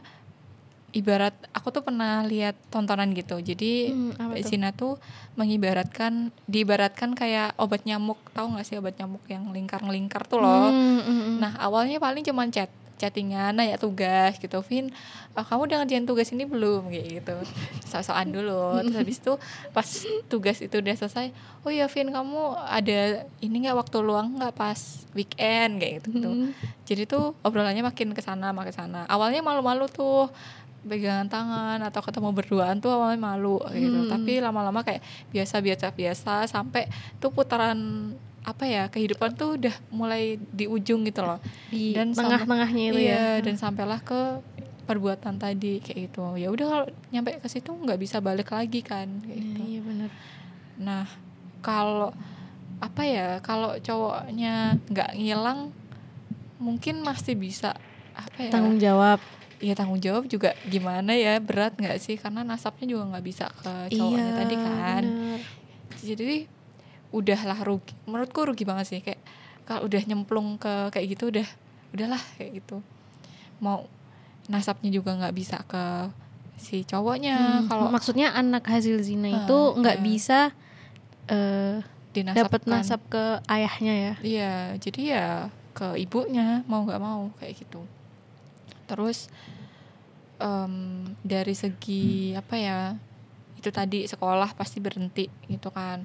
ibarat 0.95 1.35
aku 1.51 1.75
tuh 1.75 1.83
pernah 1.83 2.23
lihat 2.23 2.55
tontonan 2.71 3.11
gitu. 3.11 3.35
Jadi 3.37 3.91
Hmm? 3.91 4.39
Zina 4.41 4.71
tuh? 4.71 4.95
Mengibaratkan 5.35 6.31
diibaratkan 6.47 7.11
kayak 7.13 7.51
obat 7.59 7.83
nyamuk. 7.83 8.17
Tahu 8.31 8.55
nggak 8.55 8.65
sih 8.65 8.79
obat 8.79 8.95
nyamuk 8.95 9.21
yang 9.27 9.51
lingkar 9.51 9.83
lingkar 9.83 10.23
tuh 10.23 10.39
loh? 10.39 10.71
Hmm, 10.71 11.03
mm, 11.03 11.05
mm. 11.05 11.37
nah 11.43 11.51
awalnya 11.59 11.99
paling 11.99 12.23
cuma 12.23 12.47
chat 12.47 12.71
chattingan 12.95 13.51
nanya 13.51 13.75
tugas 13.75 14.39
gitu. 14.39 14.63
Vin 14.63 14.87
ah, 15.35 15.43
kamu 15.43 15.67
udah 15.67 15.77
ngerjain 15.83 16.07
tugas 16.07 16.31
ini 16.31 16.47
belum? 16.47 16.87
Kayak 16.87 17.07
gitu. 17.19 17.35
Sok-sokan 17.91 18.31
dulu. 18.31 18.79
Terus 18.87 18.95
habis 18.95 19.17
itu 19.19 19.33
pas 19.75 19.87
tugas 20.31 20.63
itu 20.63 20.79
udah 20.79 20.95
selesai 20.95 21.35
oh 21.67 21.71
iya 21.75 21.91
Vin 21.91 22.07
kamu 22.07 22.55
ada 22.55 23.27
ini 23.43 23.67
nggak 23.67 23.75
waktu 23.75 23.97
luang 23.99 24.39
nggak 24.39 24.55
pas 24.55 24.79
weekend? 25.11 25.83
Kayak 25.83 25.93
gitu, 25.99 26.07
gitu 26.15 26.29
Hmm. 26.31 26.49
jadi 26.85 27.03
tuh 27.03 27.35
obrolannya 27.41 27.83
makin 27.83 28.15
ke 28.15 28.21
sana 28.23 28.55
makin 28.55 28.71
ke 28.71 28.75
sana 28.77 29.03
awalnya 29.09 29.41
malu-malu 29.41 29.89
tuh 29.89 30.29
pegangan 30.85 31.25
tangan 31.25 31.79
atau 31.81 31.99
ketemu 31.99 32.29
berduaan 32.31 32.77
tuh 32.77 32.89
awalnya 32.89 33.17
malu 33.17 33.57
gitu 33.69 33.99
Hmm. 33.99 34.11
tapi 34.11 34.37
lama-lama 34.37 34.79
kayak 34.79 35.01
biasa 35.29 35.59
biasa 35.91 36.33
sampai 36.45 36.85
tuh 37.17 37.29
putaran 37.29 37.77
apa 38.41 38.63
ya 38.63 38.85
kehidupan 38.85 39.33
tuh 39.33 39.57
udah 39.57 39.73
mulai 39.89 40.37
di 40.37 40.65
ujung 40.65 41.01
gitu 41.03 41.19
loh 41.19 41.41
di 41.67 41.91
Dan 41.91 42.13
tengah-tengahnya 42.13 42.83
itu 42.87 42.99
iya 43.01 43.17
ya. 43.35 43.41
dan 43.41 43.55
sampailah 43.55 43.97
ke 43.99 44.37
perbuatan 44.85 45.35
tadi 45.35 45.81
kayak 45.81 45.99
gitu 46.05 46.37
ya 46.37 46.47
udah 46.47 46.65
kalau 46.67 46.85
nyampe 47.09 47.33
ke 47.35 47.47
situ 47.47 47.73
nggak 47.73 47.97
bisa 47.97 48.21
balik 48.21 48.53
lagi 48.53 48.79
kan 48.79 49.09
kayak 49.19 49.33
Iya, 49.33 49.41
gitu. 49.41 49.61
iya 49.63 49.79
benar. 49.81 50.09
Nah, 50.77 51.05
kalau 51.59 52.13
apa 52.77 53.01
ya, 53.01 53.39
kalau 53.39 53.79
cowoknya 53.79 54.77
nggak 54.85 55.15
ngilang, 55.15 55.71
mungkin 56.57 57.01
masih 57.01 57.33
bisa 57.33 57.73
apa 58.11 58.37
ya? 58.39 58.51
Tanggung 58.51 58.77
jawab. 58.77 59.17
Iya 59.63 59.73
tanggung 59.73 60.03
jawab 60.03 60.27
juga 60.27 60.51
gimana 60.67 61.15
ya 61.15 61.39
berat 61.39 61.79
nggak 61.79 61.97
sih? 62.01 62.15
Karena 62.19 62.43
nasabnya 62.43 62.85
juga 62.87 63.03
nggak 63.15 63.25
bisa 63.25 63.45
ke 63.63 63.95
cowoknya 63.95 64.31
iya, 64.31 64.39
tadi 64.39 64.55
kan. 64.59 65.03
bener. 65.03 65.39
Jadi 66.03 66.37
udahlah 67.15 67.59
rugi. 67.63 67.93
Menurutku 68.03 68.43
rugi 68.43 68.67
banget 68.67 68.85
sih 68.91 68.99
kayak 68.99 69.21
kalau 69.63 69.87
udah 69.87 70.01
nyemplung 70.05 70.59
ke 70.59 70.91
kayak 70.91 71.07
gitu 71.15 71.31
udah 71.31 71.47
udahlah 71.95 72.21
kayak 72.35 72.59
gitu. 72.59 72.83
Mau 73.63 73.87
nasabnya 74.51 74.91
juga 74.91 75.15
nggak 75.15 75.35
bisa 75.35 75.63
ke 75.63 76.11
si 76.59 76.83
cowoknya. 76.83 77.63
Hmm, 77.63 77.67
Kalau 77.71 77.87
maksudnya 77.89 78.35
anak 78.35 78.67
hasil 78.67 78.99
zina 79.01 79.31
Ah, 79.31 79.35
itu 79.43 79.57
nggak 79.79 79.97
iya. 79.99 80.05
bisa 80.05 80.39
eh 81.25 81.81
dapat 82.31 82.63
nasab 82.67 83.01
ke 83.11 83.39
ayahnya 83.47 83.93
ya. 83.93 84.13
Iya, 84.23 84.53
jadi 84.79 85.01
ya 85.03 85.27
ke 85.75 85.99
ibunya 85.99 86.63
mau 86.71 86.83
nggak 86.87 87.01
mau 87.03 87.31
kayak 87.39 87.59
gitu. 87.65 87.83
Terus 88.85 89.27
em, 90.37 90.73
dari 91.21 91.53
segi 91.53 92.33
apa 92.33 92.55
ya 92.55 92.79
itu 93.55 93.69
tadi 93.69 94.05
sekolah 94.05 94.53
pasti 94.53 94.77
berhenti 94.79 95.25
gitu 95.47 95.69
kan. 95.69 96.03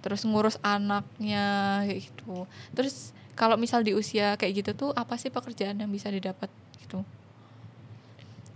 Terus 0.00 0.22
ngurus 0.22 0.56
anaknya 0.62 1.44
kayak 1.84 2.00
gitu. 2.06 2.46
Terus 2.72 3.10
kalau 3.34 3.58
misal 3.58 3.82
di 3.82 3.92
usia 3.92 4.38
kayak 4.38 4.64
gitu 4.64 4.70
tuh 4.72 4.90
apa 4.94 5.18
sih 5.18 5.28
pekerjaan 5.28 5.76
yang 5.76 5.90
bisa 5.90 6.08
didapat 6.08 6.48
gitu? 6.80 7.02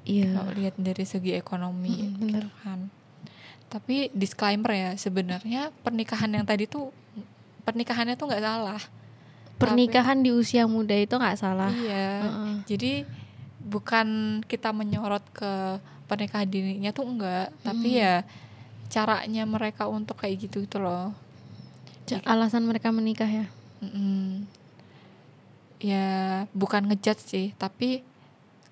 Iya. 0.08 0.32
Kalau 0.32 0.52
lihat 0.56 0.74
dari 0.80 1.04
segi 1.04 1.36
ekonomi 1.36 1.90
Mm, 1.90 2.00
gitu 2.00 2.18
bener. 2.24 2.46
kan. 2.64 2.80
Tapi 3.70 4.10
disclaimer 4.10 4.72
ya 4.72 4.90
sebenarnya 4.96 5.70
pernikahan 5.84 6.32
yang 6.32 6.42
tadi 6.42 6.66
tuh 6.66 6.90
pernikahannya 7.62 8.16
tuh 8.16 8.26
nggak 8.30 8.42
salah. 8.42 8.82
Pernikahan 9.60 10.24
di 10.24 10.32
usia 10.32 10.64
muda 10.64 10.96
itu 10.96 11.12
nggak 11.12 11.36
salah. 11.38 11.68
Iya. 11.68 12.08
Heeh. 12.24 12.52
Jadi 12.64 12.92
bukan 13.70 14.40
kita 14.50 14.74
menyorot 14.74 15.22
ke 15.30 15.78
pernikahan 16.10 16.50
dininya 16.50 16.90
tuh 16.90 17.06
enggak, 17.06 17.54
tapi 17.62 17.94
Mm. 17.94 18.02
ya 18.02 18.14
caranya 18.90 19.46
mereka 19.46 19.86
untuk 19.86 20.18
kayak 20.18 20.50
gitu 20.50 20.66
itu 20.66 20.82
loh. 20.82 21.14
Alasan 22.26 22.66
mereka 22.66 22.90
menikah 22.90 23.30
ya. 23.30 23.46
Mm-mm. 23.78 24.42
Ya 25.78 26.44
bukan 26.50 26.90
ngejudge 26.90 27.22
sih, 27.22 27.46
tapi 27.54 28.02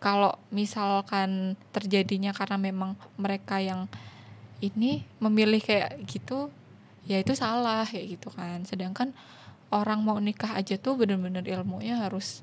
kalau 0.02 0.34
misalkan 0.50 1.54
terjadinya 1.70 2.34
karena 2.34 2.58
memang 2.58 2.98
mereka 3.14 3.62
yang 3.62 3.86
ini 4.58 5.06
memilih 5.22 5.62
kayak 5.62 6.02
gitu, 6.10 6.50
ya 7.06 7.22
itu 7.22 7.38
salah 7.38 7.86
kayak 7.86 8.18
gitu 8.18 8.28
kan. 8.34 8.66
Sedangkan 8.66 9.14
orang 9.70 10.02
mau 10.02 10.18
nikah 10.18 10.58
aja 10.58 10.74
tuh 10.76 10.98
bener-bener 10.98 11.46
ilmunya 11.46 12.02
harus 12.02 12.42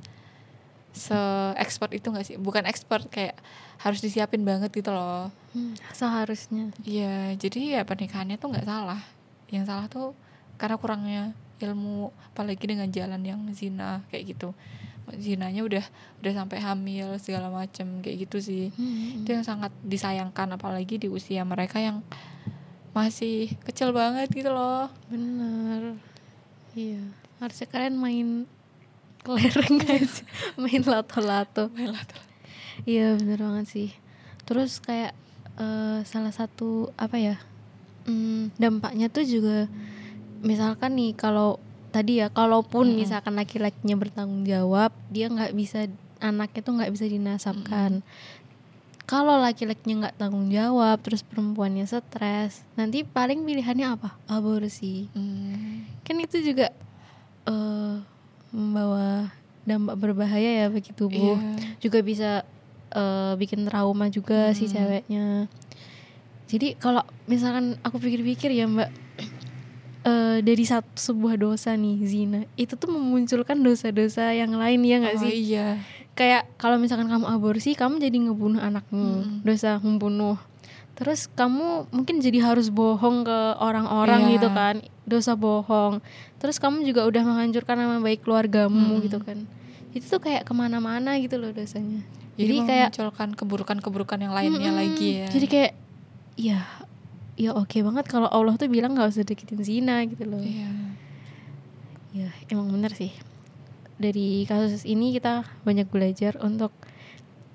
se 0.95 1.19
expert 1.59 1.91
itu 1.91 2.07
gak 2.07 2.23
sih? 2.25 2.39
Bukan 2.39 2.63
expert 2.63 3.03
kayak 3.11 3.35
harus 3.83 3.99
disiapin 3.99 4.47
banget 4.47 4.71
gitu 4.71 4.95
loh. 4.95 5.27
Hmm, 5.51 5.75
seharusnya. 5.91 6.71
Iya, 6.87 7.35
jadi 7.35 7.79
ya 7.79 7.81
pernikahannya 7.83 8.39
tuh 8.39 8.55
nggak 8.55 8.67
salah. 8.67 9.01
Yang 9.51 9.65
salah 9.67 9.85
tuh 9.91 10.07
karena 10.55 10.75
kurangnya 10.79 11.23
ilmu, 11.59 12.15
apalagi 12.31 12.63
dengan 12.63 12.87
jalan 12.87 13.21
yang 13.23 13.41
zina 13.51 14.03
kayak 14.07 14.35
gitu. 14.35 14.55
Zinanya 15.19 15.61
udah 15.61 15.85
udah 16.23 16.33
sampai 16.33 16.57
hamil 16.63 17.19
segala 17.21 17.51
macem 17.51 17.99
kayak 17.99 18.25
gitu 18.27 18.37
sih. 18.39 18.65
Hmm. 18.73 19.21
Itu 19.21 19.35
yang 19.35 19.45
sangat 19.45 19.75
disayangkan 19.83 20.55
apalagi 20.55 20.95
di 20.97 21.11
usia 21.11 21.43
mereka 21.43 21.77
yang 21.83 22.01
masih 22.95 23.51
kecil 23.67 23.91
banget 23.91 24.31
gitu 24.31 24.49
loh. 24.55 24.87
Bener. 25.11 25.99
Iya. 26.73 27.03
Harusnya 27.43 27.67
kalian 27.67 27.99
main 27.99 28.27
kelereng 29.25 29.82
guys. 29.82 30.22
main 30.62 30.86
lato-lato. 30.86 31.74
Iya 32.86 33.17
bener 33.17 33.41
banget 33.41 33.65
sih. 33.65 33.89
Terus 34.46 34.77
kayak 34.77 35.17
eh, 35.58 36.00
salah 36.05 36.32
satu 36.32 36.94
apa 36.96 37.17
ya 37.17 37.36
hmm, 38.05 38.55
dampaknya 38.55 39.10
tuh 39.10 39.25
juga 39.25 39.65
misalkan 40.46 40.94
nih 40.96 41.17
kalau 41.17 41.58
tadi 41.89 42.22
ya 42.22 42.27
kalaupun 42.29 42.91
Mm-mm. 42.91 43.01
misalkan 43.01 43.34
laki-lakinya 43.39 43.96
bertanggung 43.98 44.44
jawab 44.46 44.91
dia 45.10 45.32
nggak 45.32 45.55
bisa 45.55 45.89
anaknya 46.22 46.62
tuh 46.62 46.74
nggak 46.79 46.91
bisa 46.94 47.05
dinasabkan. 47.10 48.05
Kalau 49.05 49.38
laki-lakinya 49.38 50.10
nggak 50.10 50.17
tanggung 50.17 50.50
jawab 50.50 50.98
terus 51.05 51.22
perempuannya 51.22 51.86
stres 51.86 52.65
nanti 52.74 53.05
paling 53.05 53.46
pilihannya 53.46 53.94
apa 53.94 54.17
aborsi 54.25 55.05
Hmm, 55.13 55.86
kan 56.01 56.17
itu 56.17 56.41
juga 56.41 56.74
eh, 57.46 57.96
membawa 58.55 59.29
dampak 59.65 60.00
berbahaya 60.00 60.63
ya 60.63 60.67
bagi 60.69 60.89
tubuh 60.91 61.35
iya. 61.35 61.75
juga 61.77 62.00
bisa 62.00 62.29
eh, 62.89 63.33
bikin 63.35 63.67
trauma 63.67 64.07
juga 64.07 64.53
si 64.53 64.65
Hmm. 64.65 64.71
ceweknya 64.71 65.25
jadi 66.45 66.77
kalau 66.77 67.01
misalkan 67.25 67.75
aku 67.81 67.97
pikir-pikir 67.97 68.50
ya 68.50 68.65
mbak 68.65 68.89
eh, 70.05 70.38
dari 70.39 70.63
satu 70.63 70.88
sebuah 70.93 71.35
dosa 71.35 71.74
nih 71.74 71.97
zina 72.01 72.39
itu 72.55 72.74
tuh 72.74 72.88
memunculkan 72.88 73.59
dosa-dosa 73.59 74.31
yang 74.31 74.53
lain 74.53 74.85
ya 74.85 75.01
nggak 75.01 75.15
Oh, 75.17 75.21
sih 75.21 75.33
iya 75.51 75.81
kayak 76.13 76.47
kalau 76.55 76.79
misalkan 76.79 77.12
kamu 77.12 77.27
aborsi 77.27 77.75
kamu 77.75 78.00
jadi 78.00 78.17
ngebunuh 78.24 78.63
anakmu 78.63 79.03
Mm-mm. 79.19 79.43
dosa 79.43 79.83
membunuh 79.83 80.39
terus 80.95 81.27
kamu 81.29 81.91
mungkin 81.91 82.23
jadi 82.23 82.39
harus 82.41 82.71
bohong 82.71 83.23
ke 83.23 83.39
orang-orang 83.59 84.25
Iya. 84.25 84.31
gitu 84.39 84.49
kan. 84.49 84.75
Dosa 85.03 85.35
bohong. 85.35 85.99
Terus 86.39 86.57
kamu 86.57 86.81
juga 86.83 87.03
udah 87.03 87.21
menghancurkan 87.21 87.75
nama 87.75 87.99
baik 87.99 88.23
keluargamu 88.23 88.95
Mm-mm. 88.95 89.03
gitu 89.03 89.19
kan. 89.19 89.43
Itu 89.91 90.07
tuh 90.09 90.21
kayak 90.21 90.43
ke 90.43 90.53
mana-mana 90.53 91.19
gitu 91.19 91.35
loh 91.35 91.51
dosanya. 91.51 91.99
Jadi, 92.35 92.47
Jadi 92.51 92.55
kayak- 92.63 92.91
memunculkan 92.95 93.29
keburukan-keburukan 93.35 94.19
yang 94.19 94.33
lainnya 94.33 94.71
Mm-mm. 94.71 94.79
lagi 94.81 95.09
ya. 95.21 95.27
Jadi 95.29 95.45
kayak 95.45 95.71
ya 96.35 96.59
ya 97.35 97.51
oke 97.51 97.75
banget 97.75 98.07
kalau 98.07 98.27
Allah 98.27 98.55
tuh 98.55 98.67
bilang 98.67 98.95
nggak 98.95 99.11
usah 99.11 99.23
deketin 99.23 99.59
zina 99.59 99.99
gitu 100.03 100.23
loh. 100.23 100.39
Iya. 100.39 100.71
Ya 102.15 102.29
emang 102.47 102.71
bener 102.71 102.95
sih. 102.95 103.11
Dari 103.95 104.43
kasus 104.43 104.83
ini 104.83 105.11
kita 105.11 105.43
banyak 105.63 105.87
belajar 105.87 106.39
untuk 106.39 106.71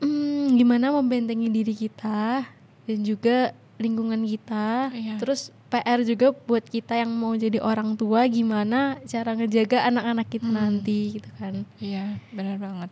hmm, 0.00 0.56
gimana 0.56 0.92
membentengi 0.92 1.48
diri 1.48 1.72
kita 1.72 2.44
dan 2.90 3.06
juga 3.06 3.54
lingkungan 3.78 4.26
kita 4.26 4.90
Iya. 4.90 5.14
terus 5.16 5.54
PR 5.70 6.02
juga 6.02 6.34
buat 6.34 6.66
kita 6.66 6.98
yang 6.98 7.14
mau 7.14 7.30
jadi 7.32 7.62
orang 7.62 7.94
tua 7.94 8.26
gimana 8.26 8.98
cara 9.06 9.32
ngejaga 9.32 9.86
anak-anak 9.86 10.26
kita 10.28 10.50
Hmm. 10.50 10.58
nanti 10.58 11.14
gitu 11.14 11.30
kan 11.38 11.62
Iya, 11.78 12.18
benar 12.30 12.58
banget. 12.58 12.90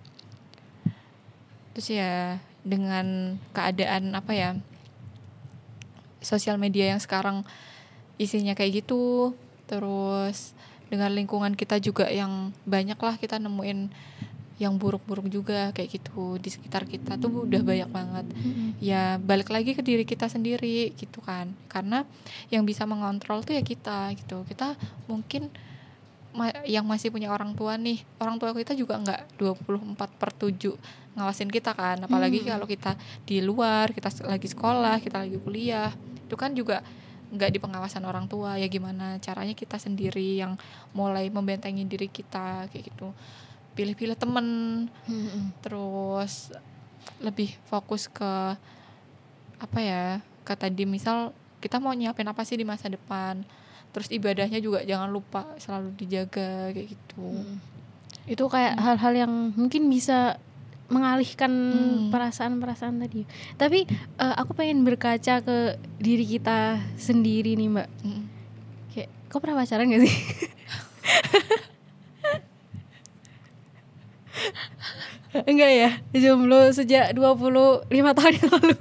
Terus 1.74 1.88
ya 1.92 2.38
dengan 2.62 3.34
keadaan 3.50 4.10
apa 4.12 4.30
ya? 4.30 4.50
Sosial 6.18 6.54
media 6.56 6.86
yang 6.88 6.98
sekarang 6.98 7.46
isinya 8.14 8.54
kayak 8.54 8.82
gitu, 8.82 9.34
terus 9.66 10.54
dengan 10.86 11.14
lingkungan 11.14 11.54
kita 11.54 11.78
juga 11.78 12.06
yang 12.08 12.50
banyak 12.62 12.96
lah 12.96 13.14
kita 13.14 13.38
nemuin 13.38 13.90
yang 14.58 14.74
buruk-buruk 14.74 15.26
juga 15.26 15.70
kayak 15.70 15.88
gitu 15.88 16.36
di 16.36 16.50
sekitar 16.50 16.82
kita 16.82 17.14
tuh 17.14 17.46
udah 17.46 17.62
banyak 17.62 17.88
banget. 17.88 18.26
Ya 18.78 19.16
balik 19.16 19.48
lagi 19.48 19.72
ke 19.72 19.80
diri 19.80 20.02
kita 20.02 20.26
sendiri 20.26 20.90
gitu 20.92 21.18
kan. 21.20 21.54
Karena 21.66 22.02
yang 22.48 22.62
bisa 22.62 22.82
mengontrol 22.82 23.40
tuh 23.40 23.54
ya 23.54 23.62
kita 23.62 24.10
gitu. 24.14 24.42
Kita 24.44 24.74
mungkin 25.06 25.46
ma- 26.30 26.62
yang 26.62 26.84
masih 26.84 27.08
punya 27.08 27.30
orang 27.30 27.54
tua 27.54 27.74
nih 27.74 28.04
orang 28.18 28.36
tua 28.36 28.52
kita 28.52 28.76
juga 28.76 28.94
nggak 28.94 29.38
24 29.38 30.10
per 30.12 30.30
7 30.30 30.76
ngawasin 31.16 31.48
kita 31.48 31.72
kan 31.72 31.98
apalagi 31.98 32.44
Hmm. 32.44 32.54
kalau 32.54 32.66
kita 32.68 32.94
di 33.24 33.40
luar 33.40 33.90
kita 33.90 34.06
lagi 34.22 34.46
sekolah 34.46 35.00
kita 35.00 35.24
lagi 35.24 35.34
kuliah 35.34 35.90
itu 36.20 36.36
kan 36.36 36.52
juga 36.52 36.84
nggak 37.28 37.50
di 37.50 37.58
pengawasan 37.58 38.04
orang 38.04 38.24
tua 38.24 38.54
ya 38.54 38.68
gimana 38.68 39.18
caranya 39.18 39.52
kita 39.52 39.76
sendiri 39.76 40.38
yang 40.38 40.54
mulai 40.92 41.26
membentengi 41.28 41.82
diri 41.84 42.06
kita 42.06 42.68
kayak 42.68 42.84
gitu 42.86 43.10
pilih-pilih 43.78 44.18
temen. 44.18 44.46
Terus 45.62 46.50
lebih 47.22 47.54
fokus 47.64 48.10
ke 48.10 48.58
apa 49.58 49.78
ya 49.78 50.18
ke 50.42 50.54
tadi 50.54 50.82
misal 50.82 51.30
kita 51.58 51.78
mau 51.78 51.90
nyiapin 51.90 52.26
apa 52.26 52.42
sih 52.42 52.58
di 52.58 52.66
masa 52.66 52.90
depan. 52.90 53.46
Terus 53.88 54.10
ibadahnya 54.10 54.58
juga 54.58 54.82
jangan 54.82 55.08
lupa 55.08 55.46
selalu 55.56 55.94
dijaga 55.94 56.74
kayak 56.74 56.86
gitu. 56.90 57.26
Itu 58.26 58.44
kayak 58.46 58.74
hal-hal 58.76 59.12
yang 59.16 59.32
mungkin 59.54 59.86
bisa 59.86 60.36
mengalihkan 60.88 61.52
Hmm. 61.52 62.08
perasaan-perasaan 62.08 62.96
tadi. 62.98 63.28
Tapi 63.54 63.84
eh, 63.90 64.34
aku 64.36 64.56
pengen 64.56 64.82
berkaca 64.82 65.40
ke 65.40 65.56
diri 65.96 66.24
kita 66.24 66.80
sendiri 66.96 67.54
nih 67.54 67.68
mbak. 67.68 67.88
Mm. 68.02 68.24
kayak 68.88 69.08
kau 69.28 69.36
pernah 69.38 69.60
pacaran 69.60 69.84
gak 69.86 70.00
sih 70.00 70.16
enggak 75.44 75.70
ya 75.70 75.90
jomblo 76.12 76.70
sejak 76.70 77.12
25 77.12 77.86
tahun 77.88 78.32
yang 78.34 78.50
lalu 78.50 78.76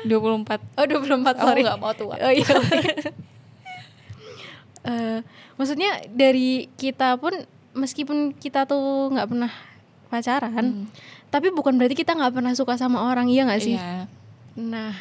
24 0.00 0.60
oh 0.76 0.84
24 0.86 1.26
aku 1.26 1.40
sorry 1.42 1.60
nggak 1.62 1.78
mau 1.78 1.92
tua 1.92 2.14
Oh 2.16 2.30
iya. 2.30 2.46
Eh, 4.80 5.20
maksudnya 5.60 6.00
dari 6.08 6.64
kita 6.74 7.20
pun 7.20 7.36
meskipun 7.76 8.32
kita 8.32 8.64
tuh 8.64 9.12
nggak 9.12 9.28
pernah 9.28 9.52
pacaran, 10.08 10.50
Hmm. 10.56 10.86
tapi 11.28 11.52
bukan 11.52 11.76
berarti 11.76 11.94
kita 11.94 12.16
nggak 12.16 12.32
pernah 12.32 12.56
suka 12.56 12.74
sama 12.74 13.04
orang 13.04 13.28
iya 13.28 13.44
nggak 13.44 13.60
sih? 13.60 13.76
iya 13.76 14.08
Nah, 14.56 14.96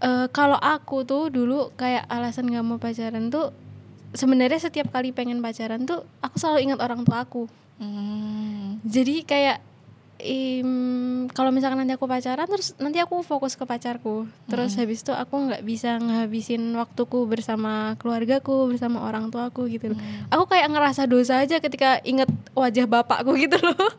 eh, 0.00 0.26
kalau 0.28 0.58
aku 0.58 1.06
tuh 1.06 1.30
dulu 1.30 1.70
kayak 1.72 2.02
alasan 2.10 2.50
nggak 2.50 2.66
mau 2.66 2.76
pacaran 2.76 3.30
tuh 3.30 3.54
sebenarnya 4.10 4.58
setiap 4.60 4.90
kali 4.90 5.14
pengen 5.14 5.38
pacaran 5.38 5.86
tuh 5.86 6.02
aku 6.18 6.36
selalu 6.36 6.66
ingat 6.66 6.82
orang 6.82 7.06
tua 7.06 7.22
aku. 7.22 7.46
Hmm. 7.76 8.80
Jadi 8.86 9.26
kayak 9.26 9.60
im, 10.16 11.28
kalau 11.36 11.52
misalkan 11.52 11.84
nanti 11.84 11.92
aku 11.92 12.08
pacaran 12.08 12.48
terus 12.48 12.72
nanti 12.80 12.96
aku 13.00 13.20
fokus 13.20 13.54
ke 13.54 13.68
pacarku. 13.68 14.24
Terus 14.48 14.76
habis 14.80 15.04
itu 15.04 15.12
aku 15.12 15.50
nggak 15.50 15.62
bisa 15.62 16.00
ngehabisin 16.00 16.62
waktuku 16.72 17.28
bersama 17.28 17.94
keluargaku, 18.00 18.72
bersama 18.72 19.04
orang 19.04 19.28
tuaku 19.28 19.68
gitu 19.68 19.92
loh. 19.92 19.98
Hmm. 20.00 20.32
Aku 20.32 20.48
kayak 20.48 20.72
ngerasa 20.72 21.04
dosa 21.04 21.44
aja 21.44 21.60
ketika 21.60 22.00
inget 22.02 22.28
wajah 22.56 22.88
bapakku 22.88 23.36
gitu 23.44 23.60
loh. 23.60 23.90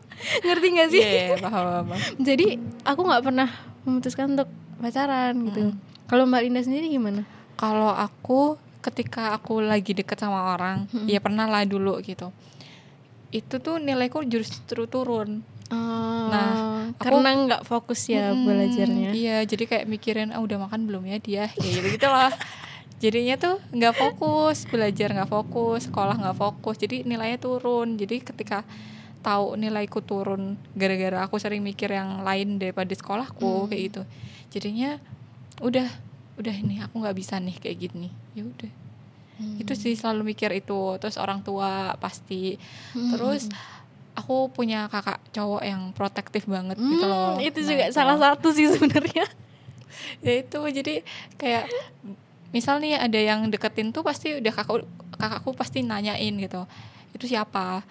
Ngerti 0.41 0.67
gak 0.73 0.89
sih? 0.89 1.01
Iya, 1.01 1.11
iya, 1.13 1.35
paham, 1.37 1.93
paham. 1.93 1.99
Jadi 2.27 2.57
aku 2.81 3.01
nggak 3.05 3.23
pernah 3.23 3.49
memutuskan 3.85 4.33
untuk 4.33 4.49
pacaran 4.81 5.37
gitu. 5.45 5.77
Kalau 6.09 6.23
Mbak 6.25 6.41
Linda 6.41 6.61
sendiri 6.65 6.89
gimana? 6.89 7.37
kalau 7.57 7.89
aku 7.91 8.55
ketika 8.85 9.33
aku 9.35 9.59
lagi 9.59 9.91
deket 9.97 10.21
sama 10.21 10.53
orang 10.53 10.85
ya 11.09 11.19
pernah 11.19 11.49
lah 11.49 11.65
dulu 11.65 11.99
gitu 12.05 12.29
itu 13.29 13.55
tuh 13.57 13.77
nilaiku 13.77 14.23
justru 14.23 14.85
turun 14.85 15.43
nah, 16.29 16.51
aku- 16.95 17.03
karena 17.03 17.29
nggak 17.37 17.63
fokus 17.63 18.07
ya 18.07 18.31
Mm-mm, 18.31 18.41
belajarnya. 18.41 19.11
Iya, 19.11 19.37
jadi 19.43 19.63
kayak 19.65 19.85
mikirin 19.85 20.31
ah 20.31 20.39
udah 20.39 20.57
makan 20.57 20.87
belum 20.87 21.03
ya 21.03 21.19
dia, 21.19 21.43
kayak 21.53 21.71
gitu 21.73 21.87
gitu. 21.93 22.07
Jadinya 22.97 23.35
tuh 23.35 23.59
nggak 23.69 23.93
fokus 23.93 24.63
belajar, 24.65 25.11
nggak 25.11 25.27
fokus 25.27 25.85
sekolah, 25.85 26.15
nggak 26.15 26.33
fokus. 26.35 26.75
Jadi 26.77 27.03
nilainya 27.03 27.35
turun. 27.37 27.93
Jadi 27.93 28.23
ketika 28.23 28.63
tahu 29.19 29.53
nilaiku 29.53 29.99
turun 29.99 30.55
gara-gara 30.71 31.21
aku 31.21 31.35
sering 31.35 31.59
mikir 31.61 31.91
yang 31.91 32.23
lain 32.23 32.57
daripada 32.57 32.89
sekolahku 32.89 33.67
kayak 33.67 33.81
gitu. 33.85 34.01
Jadinya 34.49 34.97
udah 35.59 35.85
udah 36.37 36.55
ini 36.55 36.79
aku 36.79 36.95
nggak 36.97 37.17
bisa 37.17 37.37
nih 37.37 37.59
kayak 37.59 37.77
gini. 37.77 38.07
Ya 38.33 38.47
udah. 38.47 38.86
Itu 39.57 39.73
sih 39.73 39.93
selalu 39.93 40.33
mikir 40.33 40.49
itu. 40.51 40.97
Terus 40.97 41.15
orang 41.15 41.41
tua 41.41 41.93
pasti. 41.97 42.57
Terus 42.93 43.47
aku 44.13 44.49
punya 44.49 44.89
kakak 44.89 45.21
cowok 45.29 45.61
yang 45.61 45.93
protektif 45.93 46.49
banget 46.49 46.75
gitu 46.75 47.05
loh. 47.05 47.37
Hmm, 47.37 47.45
itu 47.45 47.61
Nah, 47.61 47.67
juga 47.69 47.85
salah 47.93 48.17
satu 48.17 48.49
sih 48.49 48.65
sebenarnya. 48.65 49.25
ya 50.25 50.33
itu 50.41 50.59
jadi 50.73 51.01
kayak 51.37 51.65
misal 52.49 52.79
nih 52.79 52.97
ada 52.97 53.19
yang 53.19 53.45
deketin 53.49 53.91
tuh 53.91 54.01
pasti 54.01 54.37
udah 54.37 54.53
kakak 54.53 54.85
kakakku 55.17 55.51
pasti 55.53 55.83
nanyain 55.83 56.31
gitu 56.37 56.63
itu 57.11 57.25
siapa 57.33 57.81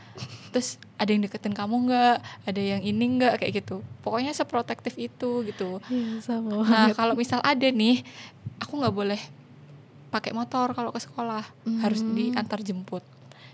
terus 0.55 0.79
ada 0.97 1.11
yang 1.13 1.27
deketin 1.27 1.53
kamu 1.53 1.91
nggak 1.91 2.15
ada 2.47 2.63
yang 2.63 2.81
ini 2.81 3.05
nggak 3.21 3.43
kayak 3.43 3.61
gitu 3.61 3.83
pokoknya 4.01 4.33
seprotektif 4.33 4.95
itu 4.97 5.43
gitu 5.45 5.83
Iya, 5.91 6.23
sama 6.23 6.63
nah 6.65 6.89
kalau 6.95 7.19
misal 7.19 7.43
ada 7.43 7.67
nih 7.69 8.01
aku 8.63 8.81
nggak 8.81 8.95
boleh 8.95 9.21
pakai 10.17 10.33
motor 10.33 10.73
kalau 10.73 10.89
ke 10.89 10.99
sekolah 10.99 11.45
harus 11.79 12.01
Hmm. 12.01 12.13
diantar 12.13 12.61
jemput 12.61 13.05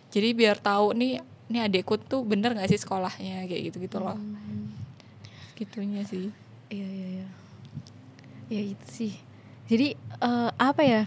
jadi 0.09 0.31
biar 0.31 0.57
tahu 0.57 0.93
nih 0.93 1.19
ini 1.47 1.59
adekku 1.59 1.99
tuh 1.99 2.23
bener 2.23 2.53
nggak 2.53 2.67
sih 2.67 2.79
sekolahnya 2.79 3.45
kayak 3.45 3.63
gitu 3.67 3.77
gitu 3.81 3.99
loh 3.99 4.15
Hmm. 4.15 4.71
gitunya 5.55 6.03
sih 6.03 6.31
Iya 6.69 6.89
iya 6.89 7.09
iya. 7.13 7.27
Ya 8.49 8.63
itu 8.67 8.87
sih. 8.87 9.13
Jadi 9.67 9.93
eh, 10.19 10.51
apa 10.55 10.81
ya? 10.83 11.05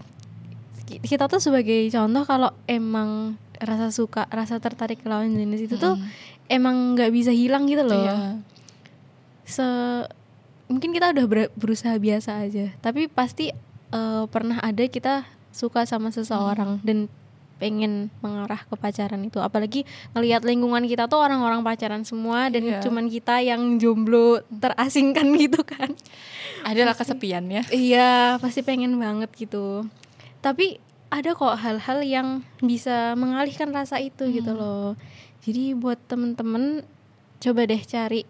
ki- 0.84 0.98
Kita 1.00 1.26
tuh 1.26 1.38
sebagai 1.38 1.74
contoh 1.88 2.22
kalau 2.22 2.54
emang 2.64 3.34
rasa 3.56 3.90
suka, 3.90 4.26
rasa 4.28 4.58
tertarik 4.58 4.98
ke 4.98 5.06
lawan 5.06 5.32
jenis 5.32 5.66
itu 5.66 5.74
tuh 5.76 5.94
Mm. 5.94 6.06
emang 6.48 6.76
nggak 6.94 7.10
bisa 7.10 7.30
hilang 7.30 7.66
gitu 7.66 7.82
loh. 7.82 7.98
Iya. 7.98 8.16
Se 9.44 9.66
mungkin 10.66 10.90
kita 10.90 11.10
udah 11.10 11.24
ber- 11.24 11.52
berusaha 11.52 11.94
biasa 11.96 12.38
aja, 12.40 12.70
tapi 12.78 13.06
pasti 13.06 13.50
eh, 13.88 14.24
pernah 14.28 14.58
ada 14.60 14.82
kita 14.84 15.26
suka 15.56 15.88
sama 15.88 16.12
seseorang 16.12 16.84
dan 16.84 17.08
pengen 17.56 18.12
mengarah 18.20 18.60
ke 18.60 18.76
pacaran 18.76 19.24
itu 19.24 19.40
apalagi 19.40 19.88
ngelihat 20.12 20.44
lingkungan 20.44 20.84
kita 20.84 21.08
tuh 21.08 21.24
orang-orang 21.24 21.64
pacaran 21.64 22.04
semua 22.04 22.52
dan 22.52 22.68
Iya. 22.68 22.84
cuman 22.84 23.08
kita 23.08 23.40
yang 23.40 23.80
jomblo 23.80 24.44
terasingkan 24.52 25.32
gitu 25.40 25.64
kan 25.64 25.88
adalah 26.68 26.92
kesepiannya 26.92 27.64
Iya, 27.72 28.36
pasti 28.44 28.60
pengen 28.60 29.00
banget 29.00 29.32
gitu. 29.32 29.88
Tapi 30.44 30.76
ada 31.08 31.32
kok 31.32 31.56
hal-hal 31.56 32.04
yang 32.04 32.28
bisa 32.60 33.16
mengalihkan 33.16 33.72
rasa 33.72 34.04
itu 34.04 34.28
gitu 34.28 34.52
loh. 34.52 34.92
Jadi 35.40 35.72
buat 35.72 35.96
temen-temen 36.04 36.84
coba 37.40 37.60
deh 37.64 37.80
cari 37.80 38.26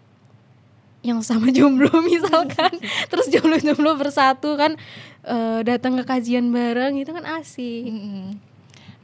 yang 1.07 1.23
sama 1.23 1.47
jomblo 1.55 1.87
misalkan, 2.03 2.69
terus 3.09 3.31
jomblo-jomblo 3.31 3.95
bersatu 3.95 4.59
kan 4.59 4.75
eh, 5.23 5.59
datang 5.63 5.95
ke 5.95 6.03
kajian 6.03 6.51
bareng 6.51 6.99
itu 6.99 7.09
kan 7.09 7.23
asik. 7.39 7.87
Mm-mm. 7.87 8.35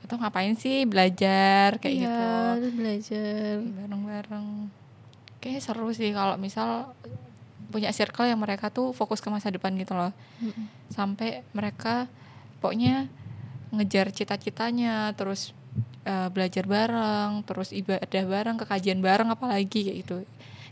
atau 0.03 0.19
ngapain 0.19 0.51
sih 0.53 0.83
belajar 0.83 1.79
kayak 1.79 1.95
Iya, 1.95 2.03
gitu 2.59 2.67
belajar 2.75 3.63
bareng-bareng 3.63 4.47
kayak 5.39 5.63
seru 5.63 5.95
sih 5.95 6.11
kalau 6.11 6.35
misal 6.35 6.91
punya 7.71 7.87
circle 7.89 8.27
yang 8.27 8.37
mereka 8.37 8.67
tuh 8.67 8.91
fokus 8.91 9.23
ke 9.23 9.31
masa 9.31 9.47
depan 9.47 9.71
gitu 9.79 9.95
loh 9.95 10.11
Mm-mm. 10.43 10.67
sampai 10.91 11.47
mereka 11.55 12.11
pokoknya 12.59 13.07
ngejar 13.71 14.11
cita-citanya 14.11 15.15
terus 15.15 15.55
eh, 16.03 16.27
belajar 16.29 16.67
bareng 16.67 17.41
terus 17.47 17.71
ibadah 17.71 18.23
bareng 18.27 18.59
kekajian 18.59 18.99
bareng 18.99 19.31
apalagi 19.31 19.87
kayak 19.87 19.97
gitu 20.03 20.15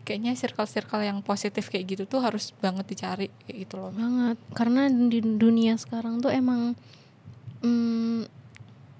kayaknya 0.01 0.33
circle-circle 0.33 0.99
yang 0.99 1.21
positif 1.21 1.67
kayak 1.67 1.85
gitu 1.87 2.03
tuh 2.05 2.19
harus 2.19 2.51
banget 2.57 2.85
dicari 2.85 3.27
kayak 3.41 3.57
gitu 3.61 3.75
loh 3.77 3.91
banget 3.91 4.37
karena 4.51 4.85
di 4.87 5.19
dunia 5.19 5.75
sekarang 5.75 6.19
tuh 6.19 6.29
emang 6.29 6.73
mm, 7.59 8.25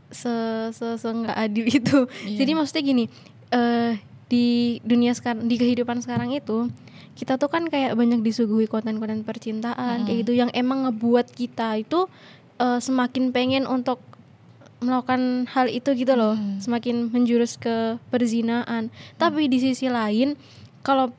se 0.10 0.34
se 0.72 0.88
se 0.96 1.08
nggak 1.10 1.38
adil 1.40 1.66
itu 1.80 2.00
Iya. 2.24 2.38
jadi 2.40 2.52
maksudnya 2.54 2.84
gini 2.84 3.06
eh 3.50 4.00
di 4.26 4.46
dunia 4.82 5.12
sekarang 5.12 5.44
di 5.44 5.56
kehidupan 5.56 6.00
sekarang 6.00 6.32
itu 6.32 6.72
kita 7.12 7.36
tuh 7.36 7.48
kan 7.48 7.68
kayak 7.68 7.94
banyak 7.94 8.22
disuguhi 8.22 8.66
konten-konten 8.66 9.22
percintaan 9.22 9.76
kayak 10.04 10.08
Mm-mm. 10.08 10.22
gitu 10.24 10.34
yang 10.34 10.50
emang 10.52 10.88
ngebuat 10.88 11.28
kita 11.30 11.76
itu 11.78 12.08
eh, 12.58 12.80
semakin 12.80 13.32
pengen 13.32 13.66
untuk 13.66 14.00
melakukan 14.80 15.46
hal 15.48 15.70
itu 15.70 15.94
gitu 15.94 16.16
loh 16.16 16.34
Mm. 16.34 16.58
semakin 16.58 16.96
menjurus 17.08 17.54
ke 17.56 17.76
perzinaan 18.10 18.88
tapi 19.16 19.46
di 19.46 19.60
sisi 19.60 19.86
lain 19.86 20.34
kalau 20.82 21.14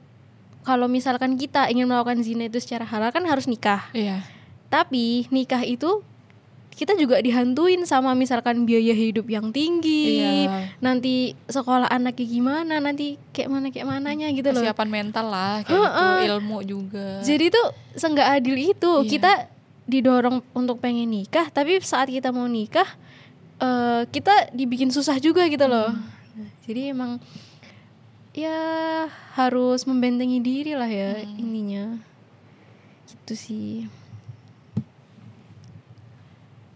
kalau 0.62 0.86
misalkan 0.86 1.34
kita 1.34 1.66
ingin 1.70 1.90
melakukan 1.90 2.22
zina 2.22 2.46
itu 2.46 2.62
secara 2.62 2.86
halal 2.86 3.10
kan 3.10 3.26
harus 3.26 3.50
nikah. 3.50 3.90
Iya. 3.90 4.22
Tapi 4.70 5.26
nikah 5.28 5.66
itu 5.66 6.06
kita 6.72 6.96
juga 6.96 7.20
dihantuin 7.20 7.84
sama 7.84 8.16
misalkan 8.16 8.64
biaya 8.64 8.96
hidup 8.96 9.28
yang 9.28 9.52
tinggi 9.52 10.24
iya. 10.24 10.72
nanti 10.80 11.36
sekolah 11.44 11.84
anaknya 11.92 12.24
gimana 12.24 12.80
nanti 12.80 13.20
kayak 13.36 13.48
mana 13.52 13.68
kayak 13.68 13.84
mananya 13.84 14.32
gitu 14.32 14.48
loh. 14.56 14.64
Kesiapan 14.64 14.88
mental 14.88 15.26
lah 15.28 15.60
kayak 15.68 15.76
gitu 15.76 16.32
ilmu 16.32 16.58
juga. 16.64 17.20
Jadi 17.20 17.52
tuh 17.52 17.66
seenggak 17.92 18.40
adil 18.40 18.56
itu. 18.56 18.92
Iya. 19.04 19.10
kita 19.10 19.32
didorong 19.82 20.40
untuk 20.56 20.80
pengen 20.80 21.10
nikah 21.10 21.52
tapi 21.52 21.76
saat 21.84 22.08
kita 22.08 22.32
mau 22.32 22.48
nikah 22.48 22.88
eh, 23.60 24.08
kita 24.08 24.54
dibikin 24.56 24.88
susah 24.88 25.20
juga 25.20 25.44
gitu 25.52 25.68
loh. 25.68 25.92
Nah, 25.92 26.50
jadi 26.64 26.96
emang 26.96 27.20
ya 28.32 28.58
harus 29.36 29.84
membentengi 29.84 30.40
diri 30.40 30.72
lah 30.72 30.88
ya 30.88 31.20
ininya 31.20 32.00
gitu 33.08 33.34
sih 33.36 33.86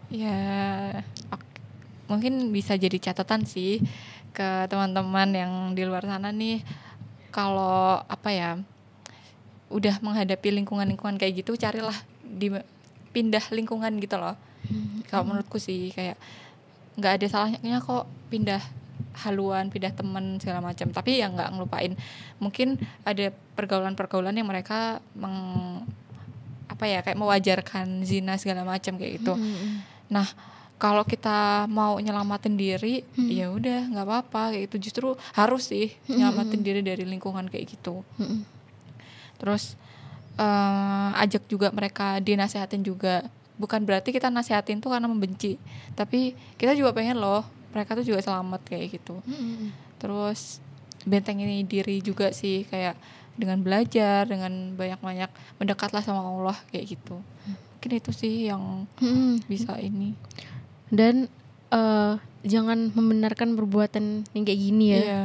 Ya, 0.07 0.39
ok- 1.27 1.59
mungkin 2.07 2.55
bisa 2.55 2.79
jadi 2.79 2.95
catatan 2.95 3.43
sih 3.43 3.83
ke 4.31 4.63
teman-teman 4.71 5.27
yang 5.35 5.51
di 5.75 5.83
luar 5.83 6.07
sana 6.07 6.31
nih. 6.31 6.63
Kalau 7.27 7.99
apa 8.07 8.31
ya, 8.31 8.55
udah 9.67 9.99
menghadapi 9.99 10.63
lingkungan-lingkungan 10.63 11.19
kayak 11.19 11.43
gitu, 11.43 11.59
carilah 11.59 11.95
di 12.23 12.47
pindah 13.11 13.51
lingkungan 13.51 13.99
gitu 13.99 14.15
loh. 14.15 14.39
Kalau 15.11 15.27
menurutku 15.27 15.59
sih 15.59 15.91
kayak 15.91 16.15
nggak 16.95 17.13
ada 17.19 17.27
salahnya 17.27 17.83
kok 17.83 18.07
pindah 18.31 18.63
haluan, 19.25 19.73
pindah 19.73 19.93
teman 19.93 20.37
segala 20.37 20.61
macam. 20.61 20.93
Tapi 20.93 21.21
ya 21.21 21.27
nggak 21.31 21.49
ngelupain. 21.57 21.93
Mungkin 22.37 22.77
ada 23.01 23.33
pergaulan-pergaulan 23.57 24.37
yang 24.37 24.45
mereka 24.45 25.01
meng 25.17 25.37
apa 26.67 26.83
ya 26.83 26.99
kayak 27.01 27.17
mewajarkan 27.17 28.03
zina 28.05 28.37
segala 28.37 28.61
macam 28.67 28.99
kayak 28.99 29.23
gitu. 29.23 29.33
Mm-mm. 29.33 29.81
Nah, 30.13 30.27
kalau 30.77 31.01
kita 31.07 31.65
mau 31.65 31.97
nyelamatin 31.97 32.53
diri, 32.53 33.01
ya 33.17 33.49
udah 33.49 33.89
nggak 33.89 34.05
apa-apa 34.05 34.53
kayak 34.53 34.69
gitu. 34.69 34.77
Justru 34.89 35.07
harus 35.33 35.73
sih 35.73 35.89
nyelamatin 36.05 36.61
diri 36.61 36.85
dari 36.85 37.01
lingkungan 37.01 37.49
kayak 37.49 37.65
gitu. 37.73 38.05
Mm-mm. 38.21 38.45
Terus 39.41 39.73
eh, 40.37 41.09
ajak 41.17 41.49
juga 41.49 41.73
mereka 41.73 42.21
dinasehatin 42.21 42.85
juga. 42.85 43.25
Bukan 43.57 43.89
berarti 43.89 44.13
kita 44.13 44.29
nasehatin 44.29 44.77
tuh 44.77 44.93
karena 44.93 45.09
membenci, 45.09 45.57
tapi 45.97 46.37
kita 46.61 46.77
juga 46.77 46.93
pengen 46.93 47.17
loh 47.17 47.41
mereka 47.69 47.93
tuh 47.93 48.05
juga 48.05 48.19
selamat 48.19 48.61
kayak 48.63 48.85
gitu. 48.93 49.19
Mm-mm. 49.21 49.71
Terus 49.97 50.59
bentengin 51.03 51.47
diri 51.63 51.99
juga 51.99 52.31
sih 52.31 52.63
kayak 52.63 52.95
dengan 53.33 53.59
belajar, 53.59 54.25
dengan 54.25 54.73
banyak-banyak 54.73 55.29
mendekatlah 55.57 56.01
sama 56.01 56.21
Allah 56.21 56.57
kayak 56.67 56.85
gitu. 56.91 57.21
Mungkin 57.77 57.91
itu 57.93 58.11
sih 58.11 58.47
yang 58.47 58.89
Mm-mm. 58.97 59.45
bisa 59.45 59.77
ini. 59.77 60.17
dan 60.87 61.27
eh, 61.67 62.13
jangan 62.41 62.89
membenarkan 62.89 63.51
perbuatan 63.53 64.23
yang 64.31 64.43
kayak 64.43 64.61
gini 64.61 64.85
ya 64.87 64.97
Iya. 64.97 65.21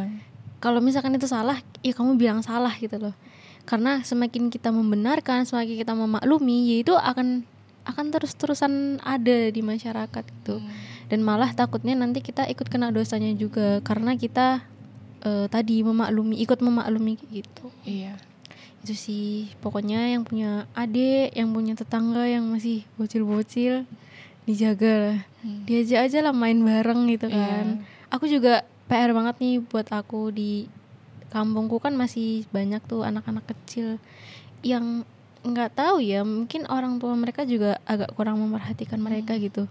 kalau 0.59 0.79
misalkan 0.79 1.15
itu 1.15 1.25
salah 1.25 1.55
ya 1.81 1.93
kamu 1.93 2.19
bilang 2.19 2.43
salah 2.43 2.75
gitu 2.75 2.99
loh 2.99 3.15
karena 3.63 4.03
semakin 4.03 4.51
kita 4.51 4.69
membenarkan 4.69 5.47
semakin 5.47 5.79
kita 5.79 5.95
memaklumi 5.95 6.67
ya 6.67 6.77
itu 6.83 6.93
akan 6.93 7.47
akan 7.85 8.07
terus-terusan 8.11 8.73
ada 9.01 9.49
di 9.49 9.63
masyarakat 9.63 10.25
gitu 10.27 10.59
Hmm. 10.59 10.71
Dan 11.13 11.21
malah 11.21 11.53
takutnya 11.53 11.93
nanti 11.93 12.19
kita 12.19 12.49
ikut 12.49 12.67
kena 12.67 12.89
dosanya 12.89 13.37
juga 13.37 13.85
karena 13.85 14.17
kita 14.17 14.65
eh, 15.21 15.47
tadi 15.47 15.85
memaklumi 15.85 16.41
ikut 16.41 16.59
memaklumi 16.59 17.21
gitu 17.29 17.69
Iya. 17.85 18.17
itu 18.81 18.97
sih 18.97 19.29
pokoknya 19.61 20.11
yang 20.11 20.25
punya 20.25 20.65
adik 20.73 21.37
yang 21.37 21.53
punya 21.53 21.77
tetangga 21.77 22.25
yang 22.25 22.49
masih 22.49 22.83
bocil-bocil 22.97 23.85
dijaga 24.43 24.95
lah 24.97 25.19
Hmm. 25.43 25.67
diajak 25.67 26.07
aja 26.07 26.19
lah 26.23 26.31
main 26.31 26.55
bareng 26.57 27.11
gitu 27.11 27.27
Iya. 27.27 27.35
kan 27.37 27.67
aku 28.09 28.27
juga 28.27 28.63
PR 28.87 29.11
banget 29.11 29.37
nih 29.39 29.59
buat 29.61 29.87
aku 29.87 30.31
di 30.31 30.71
kampungku 31.29 31.79
kan 31.79 31.93
masih 31.93 32.47
banyak 32.51 32.79
tuh 32.85 33.03
anak-anak 33.03 33.43
kecil 33.47 33.99
yang 34.63 35.03
nggak 35.43 35.75
tahu 35.75 35.99
ya 35.99 36.23
mungkin 36.23 36.71
orang 36.71 37.03
tua 37.03 37.19
mereka 37.19 37.43
juga 37.43 37.83
agak 37.83 38.15
kurang 38.15 38.39
memperhatikan 38.39 39.03
mereka 39.03 39.35
gitu 39.35 39.67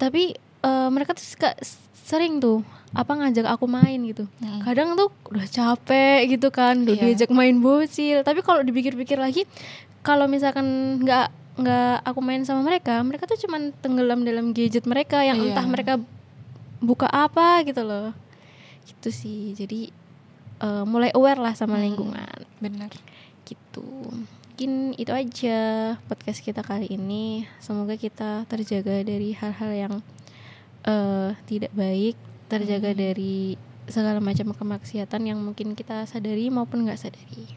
tapi 0.00 0.32
eh, 0.58 0.88
mereka 0.88 1.12
tuh 1.12 1.22
suka 1.22 1.52
sering 1.92 2.40
tuh 2.40 2.64
apa 2.90 3.12
ngajak 3.12 3.46
aku 3.46 3.68
main 3.68 4.00
gitu 4.02 4.26
Hmm. 4.40 4.64
kadang 4.64 4.96
tuh 4.96 5.12
udah 5.28 5.46
capek 5.46 6.26
gitu 6.26 6.48
kan 6.48 6.82
udah 6.82 6.90
Iya. 6.92 7.02
diajak 7.06 7.30
main 7.30 7.60
bocil 7.60 8.20
tapi 8.20 8.40
kalau 8.40 8.60
dipikir-pikir 8.60 9.14
lagi 9.14 9.46
kalau 10.00 10.26
misalkan 10.26 10.66
nggak 10.98 11.28
nggak 11.54 11.94
aku 12.02 12.18
main 12.18 12.42
sama 12.42 12.64
mereka 12.64 12.98
mereka 13.00 13.28
tuh 13.28 13.38
cuman 13.38 13.70
tenggelam 13.76 14.24
dalam 14.24 14.50
gadget 14.50 14.82
mereka 14.84 15.20
yang 15.20 15.38
Iya. 15.38 15.52
entah 15.52 15.66
mereka 15.66 15.92
buka 16.80 17.06
apa 17.06 17.60
gitu 17.62 17.84
loh 17.84 18.10
gitu 18.82 19.12
sih 19.12 19.52
jadi 19.52 19.92
eh, 20.58 20.84
mulai 20.84 21.12
aware 21.12 21.38
lah 21.38 21.52
sama 21.52 21.76
Hmm. 21.76 21.84
lingkungan 21.86 22.38
Benar. 22.58 22.90
gitu 23.44 23.86
mungkin 24.60 24.92
itu 25.00 25.08
aja 25.08 25.96
podcast 26.04 26.44
kita 26.44 26.60
kali 26.60 26.92
ini. 26.92 27.48
Semoga 27.64 27.96
kita 27.96 28.44
terjaga 28.44 29.00
dari 29.00 29.32
hal-hal 29.32 29.72
yang 29.72 29.94
eh, 30.84 31.32
tidak 31.48 31.72
baik 31.72 32.12
terjaga 32.52 32.92
dari 32.92 33.56
segala 33.88 34.20
macam 34.20 34.52
kemaksiatan 34.52 35.32
yang 35.32 35.40
mungkin 35.40 35.72
kita 35.72 36.04
sadari 36.04 36.52
maupun 36.52 36.84
nggak 36.84 37.00
sadari 37.00 37.56